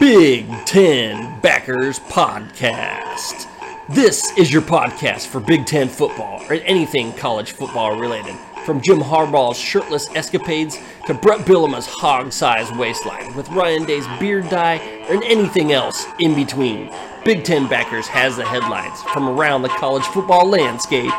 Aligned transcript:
Big 0.00 0.46
Ten 0.64 1.38
Backers 1.40 1.98
Podcast. 1.98 3.46
This 3.90 4.32
is 4.38 4.50
your 4.50 4.62
podcast 4.62 5.26
for 5.26 5.40
Big 5.40 5.66
Ten 5.66 5.90
football 5.90 6.42
or 6.48 6.54
anything 6.54 7.12
college 7.12 7.52
football 7.52 8.00
related. 8.00 8.34
From 8.64 8.80
Jim 8.80 8.98
Harbaugh's 8.98 9.58
shirtless 9.58 10.08
escapades 10.14 10.78
to 11.06 11.12
Bret 11.12 11.40
Bielema's 11.40 11.84
hog-sized 11.86 12.74
waistline 12.76 13.36
with 13.36 13.46
Ryan 13.50 13.84
Day's 13.84 14.06
beard 14.18 14.48
dye 14.48 14.76
and 15.10 15.22
anything 15.22 15.72
else 15.72 16.06
in 16.18 16.34
between. 16.34 16.90
Big 17.22 17.44
Ten 17.44 17.68
Backers 17.68 18.06
has 18.06 18.38
the 18.38 18.44
headlines 18.46 19.02
from 19.12 19.28
around 19.28 19.60
the 19.60 19.68
college 19.68 20.04
football 20.04 20.48
landscape. 20.48 21.12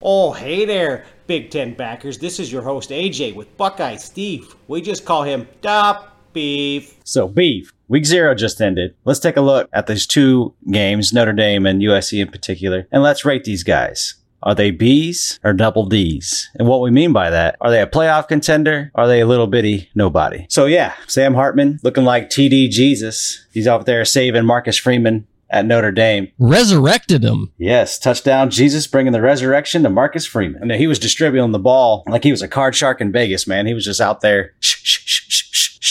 Oh, 0.00 0.32
hey 0.32 0.64
there, 0.64 1.06
Big 1.26 1.50
Ten 1.50 1.74
backers. 1.74 2.18
This 2.18 2.38
is 2.38 2.52
your 2.52 2.62
host 2.62 2.90
AJ 2.90 3.34
with 3.34 3.56
Buckeye 3.56 3.96
Steve. 3.96 4.54
We 4.68 4.80
just 4.80 5.04
call 5.04 5.24
him 5.24 5.48
Dop 5.60 6.12
Beef. 6.32 6.94
So, 7.02 7.26
beef. 7.26 7.72
Week 7.88 8.04
zero 8.04 8.34
just 8.34 8.60
ended. 8.60 8.94
Let's 9.04 9.20
take 9.20 9.36
a 9.36 9.40
look 9.40 9.68
at 9.72 9.86
these 9.86 10.06
two 10.06 10.54
games, 10.70 11.12
Notre 11.12 11.32
Dame 11.32 11.66
and 11.66 11.80
USC 11.80 12.20
in 12.20 12.28
particular, 12.28 12.88
and 12.90 13.02
let's 13.02 13.24
rate 13.24 13.44
these 13.44 13.62
guys. 13.62 14.14
Are 14.42 14.54
they 14.54 14.70
B's 14.70 15.40
or 15.44 15.52
double 15.52 15.86
D's? 15.86 16.50
And 16.56 16.68
what 16.68 16.80
we 16.80 16.90
mean 16.90 17.12
by 17.12 17.30
that, 17.30 17.56
are 17.60 17.70
they 17.70 17.80
a 17.80 17.86
playoff 17.86 18.28
contender? 18.28 18.90
Are 18.94 19.06
they 19.08 19.20
a 19.20 19.26
little 19.26 19.46
bitty 19.46 19.88
nobody? 19.94 20.46
So 20.48 20.66
yeah, 20.66 20.94
Sam 21.06 21.34
Hartman 21.34 21.78
looking 21.82 22.04
like 22.04 22.28
TD 22.28 22.70
Jesus. 22.70 23.46
He's 23.52 23.66
out 23.66 23.86
there 23.86 24.04
saving 24.04 24.44
Marcus 24.44 24.76
Freeman 24.76 25.26
at 25.48 25.64
Notre 25.64 25.92
Dame. 25.92 26.30
Resurrected 26.38 27.22
him. 27.22 27.52
Yes, 27.56 27.98
touchdown 27.98 28.50
Jesus 28.50 28.86
bringing 28.86 29.12
the 29.12 29.20
resurrection 29.20 29.82
to 29.84 29.90
Marcus 29.90 30.26
Freeman. 30.26 30.62
And 30.70 30.80
he 30.80 30.86
was 30.86 30.98
distributing 30.98 31.52
the 31.52 31.58
ball 31.58 32.02
like 32.08 32.24
he 32.24 32.32
was 32.32 32.42
a 32.42 32.48
card 32.48 32.74
shark 32.74 33.00
in 33.00 33.12
Vegas, 33.12 33.46
man. 33.46 33.66
He 33.66 33.74
was 33.74 33.84
just 33.84 34.00
out 34.00 34.20
there 34.22 34.54
sh- 34.60 34.80
sh- 34.82 35.02
sh- 35.04 35.24
sh- 35.24 35.25
sh- 35.25 35.25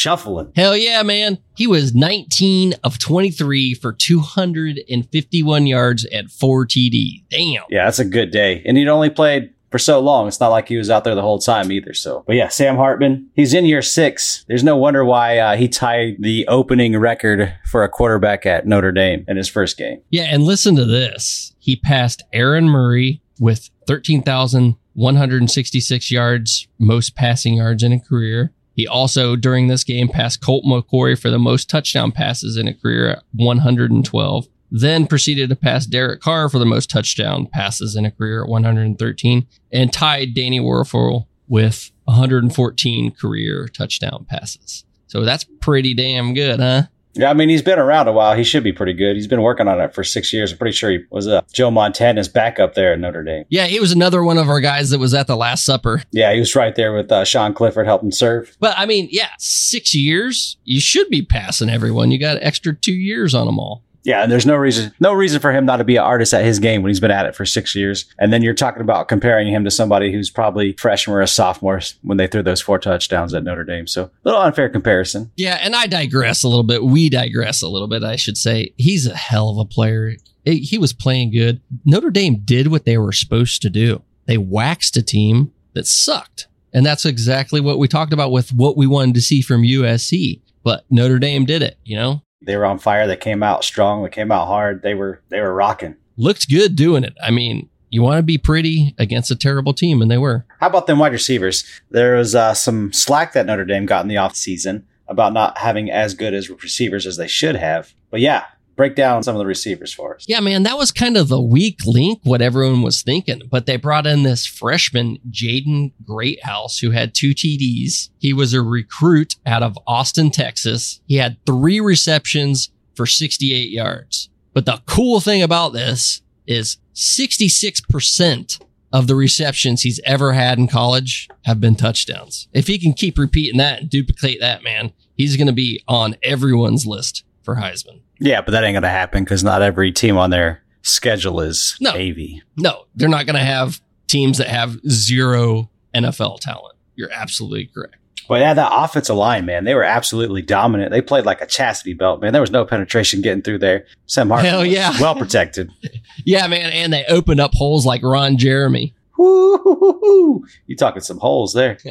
shuffling. 0.05 0.51
Hell 0.55 0.77
yeah, 0.77 1.01
man. 1.01 1.39
He 1.55 1.65
was 1.65 1.95
19 1.95 2.75
of 2.83 2.99
23 2.99 3.73
for 3.73 3.91
251 3.91 5.65
yards 5.65 6.05
at 6.05 6.29
4 6.29 6.67
TD. 6.67 7.23
Damn. 7.31 7.63
Yeah, 7.71 7.85
that's 7.85 7.97
a 7.97 8.05
good 8.05 8.29
day. 8.29 8.61
And 8.67 8.77
he'd 8.77 8.87
only 8.87 9.09
played 9.09 9.51
for 9.71 9.79
so 9.79 9.99
long. 9.99 10.27
It's 10.27 10.39
not 10.39 10.49
like 10.49 10.67
he 10.67 10.77
was 10.77 10.91
out 10.91 11.05
there 11.05 11.15
the 11.15 11.23
whole 11.23 11.39
time 11.39 11.71
either. 11.71 11.95
So, 11.95 12.23
but 12.27 12.35
yeah, 12.35 12.49
Sam 12.49 12.75
Hartman, 12.75 13.31
he's 13.33 13.55
in 13.55 13.65
year 13.65 13.81
six. 13.81 14.45
There's 14.47 14.63
no 14.63 14.77
wonder 14.77 15.03
why 15.03 15.39
uh, 15.39 15.57
he 15.57 15.67
tied 15.67 16.17
the 16.19 16.47
opening 16.47 16.95
record 16.99 17.51
for 17.65 17.83
a 17.83 17.89
quarterback 17.89 18.45
at 18.45 18.67
Notre 18.67 18.91
Dame 18.91 19.25
in 19.27 19.37
his 19.37 19.49
first 19.49 19.75
game. 19.75 20.03
Yeah, 20.11 20.27
and 20.29 20.43
listen 20.43 20.75
to 20.75 20.85
this. 20.85 21.55
He 21.57 21.77
passed 21.77 22.21
Aaron 22.31 22.69
Murray 22.69 23.23
with 23.39 23.71
13,166 23.87 26.11
yards, 26.11 26.67
most 26.77 27.15
passing 27.15 27.55
yards 27.55 27.81
in 27.81 27.91
a 27.91 27.99
career. 27.99 28.51
He 28.75 28.87
also, 28.87 29.35
during 29.35 29.67
this 29.67 29.83
game, 29.83 30.09
passed 30.09 30.41
Colt 30.41 30.65
McCoy 30.65 31.19
for 31.19 31.29
the 31.29 31.39
most 31.39 31.69
touchdown 31.69 32.11
passes 32.11 32.57
in 32.57 32.67
a 32.67 32.73
career 32.73 33.09
at 33.09 33.23
112. 33.33 34.47
Then 34.71 35.07
proceeded 35.07 35.49
to 35.49 35.55
pass 35.55 35.85
Derek 35.85 36.19
Carr 36.19 36.49
for 36.49 36.59
the 36.59 36.65
most 36.65 36.89
touchdown 36.89 37.47
passes 37.47 37.95
in 37.95 38.05
a 38.05 38.11
career 38.11 38.43
at 38.43 38.49
113, 38.49 39.47
and 39.71 39.93
tied 39.93 40.33
Danny 40.33 40.59
Wuerffel 40.59 41.27
with 41.47 41.91
114 42.05 43.11
career 43.11 43.67
touchdown 43.67 44.25
passes. 44.27 44.83
So 45.07 45.23
that's 45.23 45.45
pretty 45.61 45.93
damn 45.93 46.33
good, 46.33 46.59
huh? 46.59 46.83
Yeah, 47.15 47.29
I 47.29 47.33
mean, 47.33 47.49
he's 47.49 47.61
been 47.61 47.79
around 47.79 48.07
a 48.07 48.11
while. 48.11 48.35
He 48.35 48.43
should 48.43 48.63
be 48.63 48.73
pretty 48.73 48.93
good. 48.93 49.15
He's 49.15 49.27
been 49.27 49.41
working 49.41 49.67
on 49.67 49.79
it 49.79 49.93
for 49.93 50.03
six 50.03 50.33
years. 50.33 50.51
I'm 50.51 50.57
pretty 50.57 50.75
sure 50.75 50.91
he 50.91 50.99
was 51.09 51.27
uh, 51.27 51.41
Joe 51.53 51.71
Montana's 51.71 52.27
backup 52.27 52.73
there 52.73 52.93
at 52.93 52.99
Notre 52.99 53.23
Dame. 53.23 53.45
Yeah, 53.49 53.67
he 53.67 53.79
was 53.79 53.91
another 53.91 54.23
one 54.23 54.37
of 54.37 54.49
our 54.49 54.59
guys 54.59 54.89
that 54.89 54.99
was 54.99 55.13
at 55.13 55.27
the 55.27 55.35
Last 55.35 55.65
Supper. 55.65 56.03
Yeah, 56.11 56.33
he 56.33 56.39
was 56.39 56.55
right 56.55 56.75
there 56.75 56.93
with 56.93 57.11
uh, 57.11 57.23
Sean 57.23 57.53
Clifford 57.53 57.85
helping 57.85 58.11
serve. 58.11 58.55
But 58.59 58.75
I 58.77 58.85
mean, 58.85 59.07
yeah, 59.11 59.29
six 59.39 59.95
years, 59.95 60.57
you 60.65 60.79
should 60.79 61.09
be 61.09 61.21
passing 61.21 61.69
everyone. 61.69 62.11
You 62.11 62.19
got 62.19 62.37
extra 62.41 62.75
two 62.75 62.93
years 62.93 63.33
on 63.33 63.45
them 63.45 63.59
all. 63.59 63.81
Yeah, 64.05 64.21
and 64.21 64.31
there's 64.31 64.45
no 64.45 64.55
reason 64.55 64.93
no 64.99 65.13
reason 65.13 65.41
for 65.41 65.51
him 65.51 65.65
not 65.65 65.77
to 65.77 65.83
be 65.83 65.97
an 65.97 66.03
artist 66.03 66.33
at 66.33 66.45
his 66.45 66.59
game 66.59 66.83
when 66.83 66.91
he's 66.91 66.99
been 66.99 67.11
at 67.11 67.25
it 67.25 67.35
for 67.35 67.45
six 67.45 67.75
years. 67.75 68.05
And 68.19 68.31
then 68.31 68.43
you're 68.43 68.53
talking 68.53 68.81
about 68.81 69.07
comparing 69.07 69.47
him 69.47 69.63
to 69.65 69.71
somebody 69.71 70.11
who's 70.11 70.29
probably 70.29 70.73
freshman 70.73 71.17
or 71.17 71.21
a 71.21 71.27
sophomore 71.27 71.81
when 72.03 72.17
they 72.17 72.27
threw 72.27 72.43
those 72.43 72.61
four 72.61 72.77
touchdowns 72.77 73.33
at 73.33 73.43
Notre 73.43 73.63
Dame. 73.63 73.87
So 73.87 74.03
a 74.03 74.11
little 74.23 74.41
unfair 74.41 74.69
comparison. 74.69 75.31
Yeah, 75.35 75.57
and 75.59 75.75
I 75.75 75.87
digress 75.87 76.43
a 76.43 76.47
little 76.47 76.63
bit. 76.63 76.83
We 76.83 77.09
digress 77.09 77.61
a 77.63 77.67
little 77.67 77.87
bit, 77.87 78.03
I 78.03 78.15
should 78.15 78.37
say. 78.37 78.73
He's 78.77 79.07
a 79.07 79.15
hell 79.15 79.49
of 79.49 79.57
a 79.57 79.65
player. 79.65 80.13
He 80.45 80.77
was 80.77 80.93
playing 80.93 81.31
good. 81.31 81.59
Notre 81.83 82.11
Dame 82.11 82.41
did 82.45 82.67
what 82.67 82.85
they 82.85 82.99
were 82.99 83.11
supposed 83.11 83.63
to 83.63 83.69
do. 83.71 84.03
They 84.27 84.37
waxed 84.37 84.95
a 84.97 85.01
team 85.01 85.51
that 85.73 85.87
sucked. 85.87 86.47
And 86.71 86.85
that's 86.85 87.05
exactly 87.05 87.61
what 87.61 87.79
we 87.79 87.87
talked 87.87 88.13
about 88.13 88.31
with 88.31 88.53
what 88.53 88.77
we 88.77 88.85
wanted 88.85 89.15
to 89.15 89.21
see 89.21 89.41
from 89.41 89.63
USC. 89.63 90.41
But 90.63 90.85
Notre 90.89 91.19
Dame 91.19 91.45
did 91.45 91.61
it, 91.61 91.79
you 91.83 91.95
know? 91.95 92.21
They 92.41 92.57
were 92.57 92.65
on 92.65 92.79
fire. 92.79 93.07
They 93.07 93.15
came 93.15 93.43
out 93.43 93.63
strong. 93.63 94.03
They 94.03 94.09
came 94.09 94.31
out 94.31 94.47
hard. 94.47 94.81
They 94.81 94.93
were 94.93 95.21
they 95.29 95.41
were 95.41 95.53
rocking. 95.53 95.95
Looked 96.17 96.49
good 96.49 96.75
doing 96.75 97.03
it. 97.03 97.13
I 97.21 97.31
mean, 97.31 97.69
you 97.89 98.01
want 98.01 98.17
to 98.17 98.23
be 98.23 98.37
pretty 98.37 98.95
against 98.97 99.31
a 99.31 99.35
terrible 99.35 99.73
team, 99.73 100.01
and 100.01 100.09
they 100.09 100.17
were. 100.17 100.45
How 100.59 100.67
about 100.67 100.87
them 100.87 100.99
wide 100.99 101.11
receivers? 101.11 101.63
There 101.91 102.15
was 102.15 102.35
uh, 102.35 102.53
some 102.53 102.91
slack 102.93 103.33
that 103.33 103.45
Notre 103.45 103.65
Dame 103.65 103.85
got 103.85 104.03
in 104.03 104.09
the 104.09 104.17
off 104.17 104.35
season 104.35 104.85
about 105.07 105.33
not 105.33 105.57
having 105.57 105.89
as 105.91 106.13
good 106.13 106.33
as 106.33 106.49
receivers 106.49 107.05
as 107.05 107.17
they 107.17 107.27
should 107.27 107.55
have. 107.55 107.93
But 108.09 108.21
yeah, 108.21 108.45
break 108.75 108.95
down 108.95 109.23
some 109.23 109.35
of 109.35 109.39
the 109.39 109.45
receivers 109.45 109.93
for 109.93 110.15
us. 110.15 110.25
Yeah, 110.27 110.39
man, 110.39 110.63
that 110.63 110.77
was 110.77 110.91
kind 110.91 111.17
of 111.17 111.27
the 111.27 111.41
weak 111.41 111.79
link, 111.85 112.19
what 112.23 112.41
everyone 112.41 112.81
was 112.81 113.01
thinking. 113.01 113.41
But 113.49 113.65
they 113.65 113.77
brought 113.77 114.07
in 114.07 114.23
this 114.23 114.45
freshman, 114.45 115.17
Jaden 115.29 115.93
Greathouse, 116.03 116.79
who 116.79 116.91
had 116.91 117.13
two 117.13 117.31
TDs. 117.31 118.09
He 118.19 118.33
was 118.33 118.53
a 118.53 118.61
recruit 118.61 119.35
out 119.45 119.63
of 119.63 119.77
Austin, 119.87 120.31
Texas. 120.31 121.01
He 121.07 121.15
had 121.17 121.37
three 121.45 121.79
receptions 121.79 122.69
for 122.95 123.05
68 123.05 123.69
yards. 123.69 124.29
But 124.53 124.65
the 124.65 124.81
cool 124.85 125.19
thing 125.19 125.41
about 125.41 125.73
this 125.73 126.21
is 126.47 126.77
66% 126.93 128.61
of 128.93 129.07
the 129.07 129.15
receptions 129.15 129.81
he's 129.81 129.99
ever 130.05 130.31
had 130.33 130.57
in 130.57 130.67
college 130.67 131.27
have 131.43 131.59
been 131.59 131.75
touchdowns. 131.75 132.47
If 132.53 132.67
he 132.67 132.79
can 132.79 132.93
keep 132.93 133.17
repeating 133.17 133.57
that 133.57 133.81
and 133.81 133.89
duplicate 133.89 134.39
that, 134.39 134.63
man, 134.63 134.93
he's 135.15 135.35
going 135.35 135.47
to 135.47 135.53
be 135.53 135.83
on 135.87 136.15
everyone's 136.23 136.85
list 136.85 137.25
for 137.43 137.55
Heisman. 137.55 137.99
Yeah, 138.19 138.41
but 138.41 138.51
that 138.51 138.63
ain't 138.63 138.73
going 138.73 138.83
to 138.83 138.89
happen 138.89 139.23
because 139.23 139.43
not 139.43 139.61
every 139.61 139.91
team 139.91 140.17
on 140.17 140.29
their 140.29 140.63
schedule 140.81 141.41
is 141.41 141.77
Navy. 141.81 142.41
No, 142.55 142.85
they're 142.95 143.09
not 143.09 143.25
going 143.25 143.35
to 143.35 143.45
have 143.45 143.81
teams 144.07 144.37
that 144.37 144.47
have 144.47 144.79
zero 144.89 145.69
NFL 145.93 146.39
talent. 146.39 146.75
You're 146.95 147.11
absolutely 147.11 147.65
correct. 147.67 147.97
But 148.27 148.41
yeah, 148.41 148.53
that 148.55 148.71
offensive 148.71 149.15
line, 149.15 149.45
man, 149.45 149.65
they 149.65 149.75
were 149.75 149.83
absolutely 149.83 150.41
dominant. 150.41 150.91
They 150.91 151.01
played 151.01 151.25
like 151.25 151.41
a 151.41 151.45
chastity 151.45 151.93
belt, 151.93 152.21
man. 152.21 152.33
There 152.33 152.41
was 152.41 152.51
no 152.51 152.65
penetration 152.65 153.21
getting 153.21 153.43
through 153.43 153.59
there. 153.59 153.85
Sam 154.07 154.29
Hartman 154.29 154.51
Hell 154.51 154.61
was 154.61 154.69
yeah. 154.69 154.93
well 155.01 155.15
protected. 155.15 155.71
Yeah, 156.27 156.47
man. 156.47 156.71
And 156.71 156.91
they 156.91 157.05
opened 157.05 157.39
up 157.39 157.53
holes 157.53 157.85
like 157.85 158.01
Ron 158.01 158.37
Jeremy. 158.37 158.95
You 159.19 160.75
talking 160.75 161.01
some 161.01 161.19
holes 161.19 161.53
there. 161.53 161.77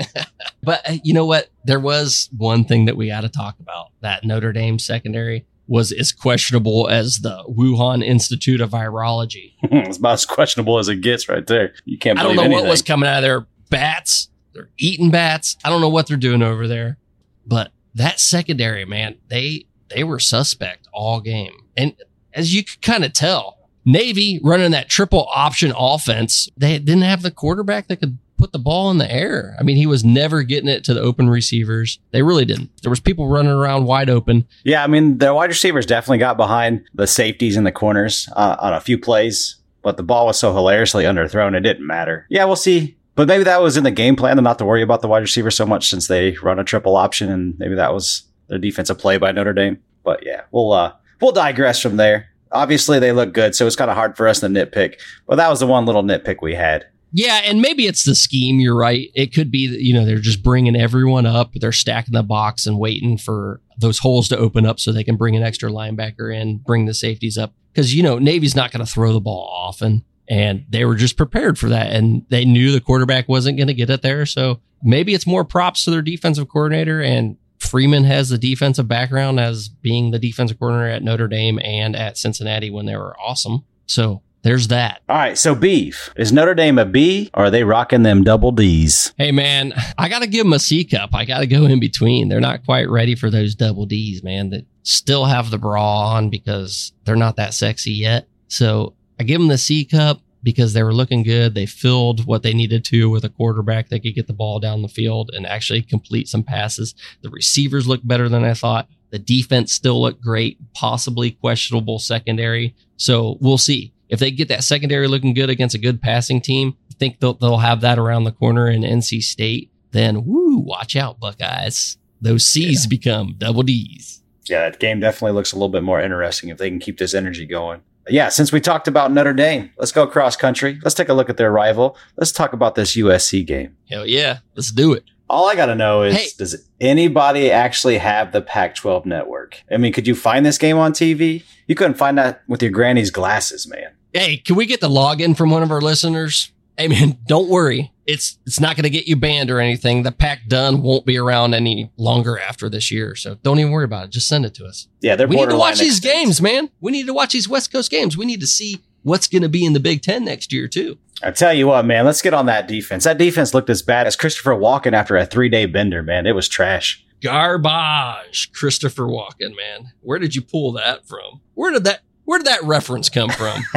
But 0.62 0.88
uh, 0.88 0.94
you 1.04 1.12
know 1.12 1.26
what? 1.26 1.50
There 1.66 1.78
was 1.78 2.30
one 2.36 2.64
thing 2.64 2.86
that 2.86 2.96
we 2.96 3.08
got 3.08 3.20
to 3.20 3.28
talk 3.28 3.60
about. 3.60 3.90
That 4.00 4.24
Notre 4.24 4.50
Dame 4.50 4.78
secondary 4.78 5.44
was 5.66 5.92
as 5.92 6.12
questionable 6.12 6.88
as 6.88 7.18
the 7.18 7.44
Wuhan 7.48 8.04
Institute 8.04 8.60
of 8.60 8.70
Virology. 8.70 9.54
it's 9.62 9.98
about 9.98 10.14
as 10.14 10.26
questionable 10.26 10.78
as 10.78 10.88
it 10.88 10.96
gets 10.96 11.28
right 11.28 11.46
there. 11.46 11.74
You 11.84 11.98
can't 11.98 12.18
I 12.18 12.22
don't 12.22 12.36
know 12.36 12.42
anything. 12.42 12.64
what 12.64 12.70
was 12.70 12.82
coming 12.82 13.08
out 13.08 13.18
of 13.18 13.22
there. 13.22 13.46
Bats. 13.70 14.28
They're 14.52 14.70
eating 14.78 15.10
bats. 15.10 15.56
I 15.64 15.70
don't 15.70 15.80
know 15.80 15.88
what 15.88 16.06
they're 16.06 16.16
doing 16.16 16.42
over 16.42 16.68
there. 16.68 16.98
But 17.46 17.72
that 17.94 18.20
secondary, 18.20 18.84
man, 18.84 19.16
they 19.28 19.66
they 19.88 20.04
were 20.04 20.18
suspect 20.18 20.88
all 20.92 21.20
game. 21.20 21.52
And 21.76 21.94
as 22.32 22.54
you 22.54 22.64
could 22.64 22.82
kind 22.82 23.04
of 23.04 23.12
tell, 23.12 23.58
Navy 23.84 24.40
running 24.42 24.70
that 24.72 24.88
triple 24.88 25.28
option 25.34 25.72
offense, 25.76 26.48
they 26.56 26.78
didn't 26.78 27.02
have 27.02 27.22
the 27.22 27.30
quarterback 27.30 27.88
that 27.88 28.00
could 28.00 28.18
put 28.44 28.52
the 28.52 28.58
ball 28.58 28.90
in 28.90 28.98
the 28.98 29.10
air. 29.10 29.56
I 29.58 29.62
mean, 29.62 29.78
he 29.78 29.86
was 29.86 30.04
never 30.04 30.42
getting 30.42 30.68
it 30.68 30.84
to 30.84 30.92
the 30.92 31.00
open 31.00 31.30
receivers. 31.30 31.98
They 32.10 32.20
really 32.20 32.44
didn't. 32.44 32.70
There 32.82 32.90
was 32.90 33.00
people 33.00 33.26
running 33.26 33.50
around 33.50 33.86
wide 33.86 34.10
open. 34.10 34.46
Yeah, 34.64 34.84
I 34.84 34.86
mean, 34.86 35.16
the 35.16 35.32
wide 35.32 35.48
receivers 35.48 35.86
definitely 35.86 36.18
got 36.18 36.36
behind 36.36 36.84
the 36.92 37.06
safeties 37.06 37.56
in 37.56 37.64
the 37.64 37.72
corners 37.72 38.28
uh, 38.36 38.56
on 38.60 38.74
a 38.74 38.82
few 38.82 38.98
plays, 38.98 39.56
but 39.80 39.96
the 39.96 40.02
ball 40.02 40.26
was 40.26 40.38
so 40.38 40.52
hilariously 40.52 41.04
underthrown, 41.04 41.56
it 41.56 41.60
didn't 41.60 41.86
matter. 41.86 42.26
Yeah, 42.28 42.44
we'll 42.44 42.56
see. 42.56 42.98
But 43.14 43.28
maybe 43.28 43.44
that 43.44 43.62
was 43.62 43.78
in 43.78 43.84
the 43.84 43.90
game 43.90 44.14
plan, 44.14 44.36
not 44.42 44.58
to 44.58 44.66
worry 44.66 44.82
about 44.82 45.00
the 45.00 45.08
wide 45.08 45.22
receiver 45.22 45.50
so 45.50 45.64
much 45.64 45.88
since 45.88 46.06
they 46.06 46.32
run 46.42 46.58
a 46.58 46.64
triple 46.64 46.96
option, 46.96 47.30
and 47.30 47.58
maybe 47.58 47.76
that 47.76 47.94
was 47.94 48.24
their 48.48 48.58
defensive 48.58 48.98
play 48.98 49.16
by 49.16 49.32
Notre 49.32 49.54
Dame. 49.54 49.78
But 50.02 50.26
yeah, 50.26 50.42
we'll 50.50 50.72
uh, 50.72 50.92
we'll 51.22 51.32
digress 51.32 51.80
from 51.80 51.96
there. 51.96 52.28
Obviously, 52.52 52.98
they 52.98 53.12
look 53.12 53.32
good, 53.32 53.54
so 53.54 53.66
it's 53.66 53.74
kind 53.74 53.90
of 53.90 53.96
hard 53.96 54.18
for 54.18 54.28
us 54.28 54.40
to 54.40 54.48
nitpick. 54.48 55.00
But 55.26 55.36
that 55.36 55.48
was 55.48 55.60
the 55.60 55.66
one 55.66 55.86
little 55.86 56.02
nitpick 56.02 56.42
we 56.42 56.54
had. 56.54 56.88
Yeah, 57.16 57.42
and 57.44 57.62
maybe 57.62 57.86
it's 57.86 58.04
the 58.04 58.16
scheme. 58.16 58.58
You're 58.58 58.76
right. 58.76 59.08
It 59.14 59.32
could 59.32 59.52
be 59.52 59.68
that, 59.68 59.80
you 59.80 59.94
know, 59.94 60.04
they're 60.04 60.18
just 60.18 60.42
bringing 60.42 60.74
everyone 60.74 61.26
up. 61.26 61.52
They're 61.54 61.70
stacking 61.70 62.12
the 62.12 62.24
box 62.24 62.66
and 62.66 62.76
waiting 62.76 63.18
for 63.18 63.60
those 63.78 64.00
holes 64.00 64.28
to 64.30 64.36
open 64.36 64.66
up 64.66 64.80
so 64.80 64.90
they 64.90 65.04
can 65.04 65.16
bring 65.16 65.36
an 65.36 65.44
extra 65.44 65.70
linebacker 65.70 66.34
in, 66.34 66.58
bring 66.58 66.86
the 66.86 66.92
safeties 66.92 67.38
up. 67.38 67.54
Because, 67.72 67.94
you 67.94 68.02
know, 68.02 68.18
Navy's 68.18 68.56
not 68.56 68.72
going 68.72 68.84
to 68.84 68.92
throw 68.92 69.12
the 69.12 69.20
ball 69.20 69.48
often. 69.48 70.04
And 70.28 70.66
they 70.68 70.84
were 70.84 70.96
just 70.96 71.16
prepared 71.16 71.56
for 71.56 71.68
that. 71.68 71.92
And 71.92 72.26
they 72.30 72.44
knew 72.44 72.72
the 72.72 72.80
quarterback 72.80 73.28
wasn't 73.28 73.58
going 73.58 73.68
to 73.68 73.74
get 73.74 73.90
it 73.90 74.02
there. 74.02 74.26
So 74.26 74.60
maybe 74.82 75.14
it's 75.14 75.26
more 75.26 75.44
props 75.44 75.84
to 75.84 75.92
their 75.92 76.02
defensive 76.02 76.48
coordinator 76.48 77.00
and 77.00 77.36
Freeman 77.60 78.04
has 78.04 78.28
the 78.28 78.38
defensive 78.38 78.88
background 78.88 79.38
as 79.38 79.68
being 79.68 80.10
the 80.10 80.18
defensive 80.18 80.58
coordinator 80.58 80.90
at 80.90 81.02
Notre 81.02 81.28
Dame 81.28 81.60
and 81.62 81.94
at 81.96 82.18
Cincinnati 82.18 82.70
when 82.70 82.86
they 82.86 82.96
were 82.96 83.16
awesome. 83.18 83.64
So 83.86 84.22
there's 84.44 84.68
that. 84.68 85.00
All 85.08 85.16
right, 85.16 85.36
so 85.36 85.54
beef 85.54 86.12
is 86.16 86.32
Notre 86.32 86.54
Dame 86.54 86.78
a 86.78 86.84
B 86.84 87.30
or 87.34 87.46
are 87.46 87.50
they 87.50 87.64
rocking 87.64 88.02
them 88.04 88.22
double 88.22 88.52
D's? 88.52 89.12
Hey 89.18 89.32
man, 89.32 89.72
I 89.98 90.08
got 90.08 90.20
to 90.20 90.28
give 90.28 90.44
them 90.44 90.52
a 90.52 90.58
C 90.58 90.84
cup. 90.84 91.10
I 91.14 91.24
got 91.24 91.40
to 91.40 91.46
go 91.46 91.64
in 91.64 91.80
between. 91.80 92.28
They're 92.28 92.40
not 92.40 92.64
quite 92.64 92.88
ready 92.88 93.14
for 93.16 93.30
those 93.30 93.54
double 93.54 93.86
D's, 93.86 94.22
man. 94.22 94.50
That 94.50 94.66
still 94.82 95.24
have 95.24 95.50
the 95.50 95.58
bra 95.58 96.14
on 96.14 96.30
because 96.30 96.92
they're 97.04 97.16
not 97.16 97.36
that 97.36 97.54
sexy 97.54 97.92
yet. 97.92 98.28
So 98.48 98.94
I 99.18 99.24
give 99.24 99.40
them 99.40 99.48
the 99.48 99.58
C 99.58 99.84
cup 99.84 100.20
because 100.42 100.74
they 100.74 100.82
were 100.82 100.92
looking 100.92 101.22
good. 101.22 101.54
They 101.54 101.64
filled 101.64 102.26
what 102.26 102.42
they 102.42 102.52
needed 102.52 102.84
to 102.86 103.08
with 103.08 103.24
a 103.24 103.30
quarterback 103.30 103.88
that 103.88 104.00
could 104.00 104.14
get 104.14 104.26
the 104.26 104.34
ball 104.34 104.60
down 104.60 104.82
the 104.82 104.88
field 104.88 105.30
and 105.32 105.46
actually 105.46 105.80
complete 105.80 106.28
some 106.28 106.42
passes. 106.42 106.94
The 107.22 107.30
receivers 107.30 107.88
looked 107.88 108.06
better 108.06 108.28
than 108.28 108.44
I 108.44 108.52
thought. 108.52 108.88
The 109.10 109.18
defense 109.18 109.72
still 109.72 110.02
looked 110.02 110.20
great, 110.20 110.58
possibly 110.74 111.30
questionable 111.30 111.98
secondary. 111.98 112.74
So 112.98 113.38
we'll 113.40 113.58
see. 113.58 113.93
If 114.14 114.20
they 114.20 114.30
get 114.30 114.46
that 114.48 114.62
secondary 114.64 115.08
looking 115.08 115.34
good 115.34 115.50
against 115.50 115.74
a 115.74 115.78
good 115.78 116.00
passing 116.00 116.40
team, 116.40 116.76
I 116.90 116.94
think 116.94 117.18
they'll, 117.18 117.34
they'll 117.34 117.56
have 117.58 117.80
that 117.80 117.98
around 117.98 118.24
the 118.24 118.30
corner 118.32 118.68
in 118.68 118.82
NC 118.82 119.22
State. 119.22 119.70
Then, 119.90 120.24
woo, 120.24 120.58
watch 120.58 120.94
out, 120.94 121.18
Buckeyes. 121.18 121.96
Those 122.20 122.46
C's 122.46 122.84
Yeah. 122.84 122.88
become 122.88 123.34
double 123.36 123.64
D's. 123.64 124.22
Yeah, 124.46 124.70
that 124.70 124.78
game 124.78 125.00
definitely 125.00 125.32
looks 125.32 125.50
a 125.52 125.56
little 125.56 125.68
bit 125.68 125.82
more 125.82 126.00
interesting 126.00 126.48
if 126.50 126.58
they 126.58 126.70
can 126.70 126.78
keep 126.78 126.98
this 126.98 127.12
energy 127.12 127.44
going. 127.44 127.80
Yeah, 128.08 128.28
since 128.28 128.52
we 128.52 128.60
talked 128.60 128.86
about 128.86 129.10
Notre 129.10 129.32
Dame, 129.32 129.70
let's 129.78 129.90
go 129.90 130.06
cross 130.06 130.36
country. 130.36 130.78
Let's 130.84 130.94
take 130.94 131.08
a 131.08 131.14
look 131.14 131.28
at 131.30 131.36
their 131.38 131.50
rival. 131.50 131.96
Let's 132.16 132.30
talk 132.32 132.52
about 132.52 132.74
this 132.76 132.94
USC 132.96 133.44
game. 133.46 133.76
Hell 133.90 134.06
yeah, 134.06 134.38
let's 134.54 134.70
do 134.70 134.92
it. 134.92 135.04
All 135.28 135.48
I 135.48 135.54
got 135.56 135.66
to 135.66 135.74
know 135.74 136.02
is 136.02 136.14
Hey. 136.16 136.26
does 136.38 136.68
anybody 136.80 137.50
actually 137.50 137.98
have 137.98 138.32
the 138.32 138.40
Pac 138.42 138.74
12 138.74 139.06
network? 139.06 139.62
I 139.70 139.76
mean, 139.78 139.92
could 139.92 140.06
you 140.06 140.14
find 140.14 140.44
this 140.44 140.58
game 140.58 140.76
on 140.78 140.92
TV? 140.92 141.42
You 141.66 141.74
couldn't 141.74 141.94
find 141.94 142.18
that 142.18 142.42
with 142.46 142.62
your 142.62 142.70
granny's 142.70 143.10
glasses, 143.10 143.66
man. 143.66 143.92
Hey, 144.12 144.36
can 144.36 144.54
we 144.56 144.66
get 144.66 144.80
the 144.80 144.88
login 144.88 145.36
from 145.36 145.50
one 145.50 145.62
of 145.62 145.70
our 145.70 145.80
listeners? 145.80 146.52
Hey 146.76 146.88
man, 146.88 147.18
don't 147.26 147.48
worry. 147.48 147.92
It's 148.06 148.38
it's 148.46 148.60
not 148.60 148.76
going 148.76 148.82
to 148.82 148.90
get 148.90 149.06
you 149.06 149.16
banned 149.16 149.50
or 149.50 149.60
anything. 149.60 150.02
The 150.02 150.12
pack 150.12 150.46
done 150.46 150.82
won't 150.82 151.06
be 151.06 151.16
around 151.16 151.54
any 151.54 151.90
longer 151.96 152.38
after 152.38 152.68
this 152.68 152.90
year, 152.90 153.14
so 153.14 153.36
don't 153.42 153.58
even 153.58 153.72
worry 153.72 153.84
about 153.86 154.04
it. 154.06 154.10
Just 154.10 154.28
send 154.28 154.44
it 154.44 154.54
to 154.56 154.66
us. 154.66 154.88
Yeah, 155.00 155.16
they're 155.16 155.26
we 155.26 155.36
need 155.36 155.48
to 155.48 155.56
watch 155.56 155.78
these 155.78 156.00
games, 156.00 156.42
man. 156.42 156.68
We 156.80 156.92
need 156.92 157.06
to 157.06 157.14
watch 157.14 157.32
these 157.32 157.48
West 157.48 157.72
Coast 157.72 157.90
games. 157.90 158.16
We 158.18 158.26
need 158.26 158.40
to 158.40 158.46
see 158.46 158.82
what's 159.04 159.28
going 159.28 159.42
to 159.42 159.48
be 159.48 159.64
in 159.64 159.72
the 159.72 159.80
Big 159.80 160.02
Ten 160.02 160.24
next 160.24 160.52
year 160.52 160.66
too. 160.66 160.98
I 161.22 161.30
tell 161.30 161.54
you 161.54 161.68
what, 161.68 161.84
man, 161.86 162.04
let's 162.04 162.20
get 162.20 162.34
on 162.34 162.46
that 162.46 162.66
defense. 162.66 163.04
That 163.04 163.16
defense 163.18 163.54
looked 163.54 163.70
as 163.70 163.80
bad 163.82 164.06
as 164.08 164.16
Christopher 164.16 164.50
Walken 164.56 164.92
after 164.92 165.16
a 165.16 165.24
three 165.24 165.48
day 165.48 165.66
bender, 165.66 166.02
man. 166.02 166.26
It 166.26 166.34
was 166.34 166.48
trash. 166.48 167.04
Garbage, 167.22 168.50
Christopher 168.52 169.04
Walken, 169.04 169.56
man. 169.56 169.92
Where 170.02 170.18
did 170.18 170.34
you 170.34 170.42
pull 170.42 170.72
that 170.72 171.06
from? 171.06 171.40
Where 171.54 171.70
did 171.72 171.84
that 171.84 172.00
Where 172.24 172.38
did 172.38 172.46
that 172.46 172.62
reference 172.64 173.08
come 173.08 173.30
from? 173.30 173.62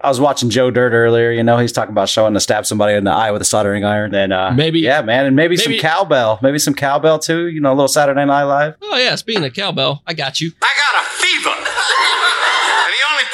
I 0.00 0.08
was 0.08 0.18
watching 0.20 0.50
Joe 0.50 0.70
Dirt 0.70 0.92
earlier. 0.92 1.30
You 1.30 1.42
know, 1.42 1.58
he's 1.58 1.72
talking 1.72 1.92
about 1.92 2.08
showing 2.08 2.34
to 2.34 2.40
stab 2.40 2.64
somebody 2.66 2.94
in 2.94 3.04
the 3.04 3.10
eye 3.12 3.30
with 3.30 3.42
a 3.42 3.44
soldering 3.44 3.84
iron. 3.84 4.14
And 4.14 4.32
uh, 4.32 4.50
Maybe- 4.52 4.80
yeah, 4.80 5.02
man, 5.02 5.26
and 5.26 5.36
maybe, 5.36 5.56
some 5.56 5.74
cowbell, 5.74 6.38
maybe 6.42 6.58
some 6.58 6.74
cowbell 6.74 7.18
too. 7.18 7.48
You 7.48 7.60
know, 7.60 7.70
a 7.70 7.74
little 7.74 7.88
Saturday 7.88 8.24
Night 8.24 8.44
Live. 8.44 8.76
oh 8.82 8.96
yeah, 8.96 9.14
speaking 9.16 9.44
of 9.44 9.52
cowbell, 9.54 10.02
I 10.06 10.14
got 10.14 10.40
you. 10.40 10.52
I 10.62 10.72
got 10.92 11.02
a 11.02 11.08
fever. 11.08 11.71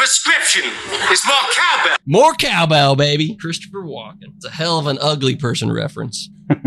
And 0.09 0.25
prescription 0.25 1.13
is 1.13 1.23
more 1.27 1.53
cowbell. 1.55 1.97
More 2.07 2.35
cowbell, 2.35 2.97
baby. 2.97 3.37
Christopher 3.37 3.83
Walken. 3.83 4.35
It's 4.37 4.45
a 4.45 4.51
hell 4.51 4.79
of 4.79 4.87
an 4.87 4.99
ugly 5.01 5.37
person 5.37 5.73
reference. 5.73 6.31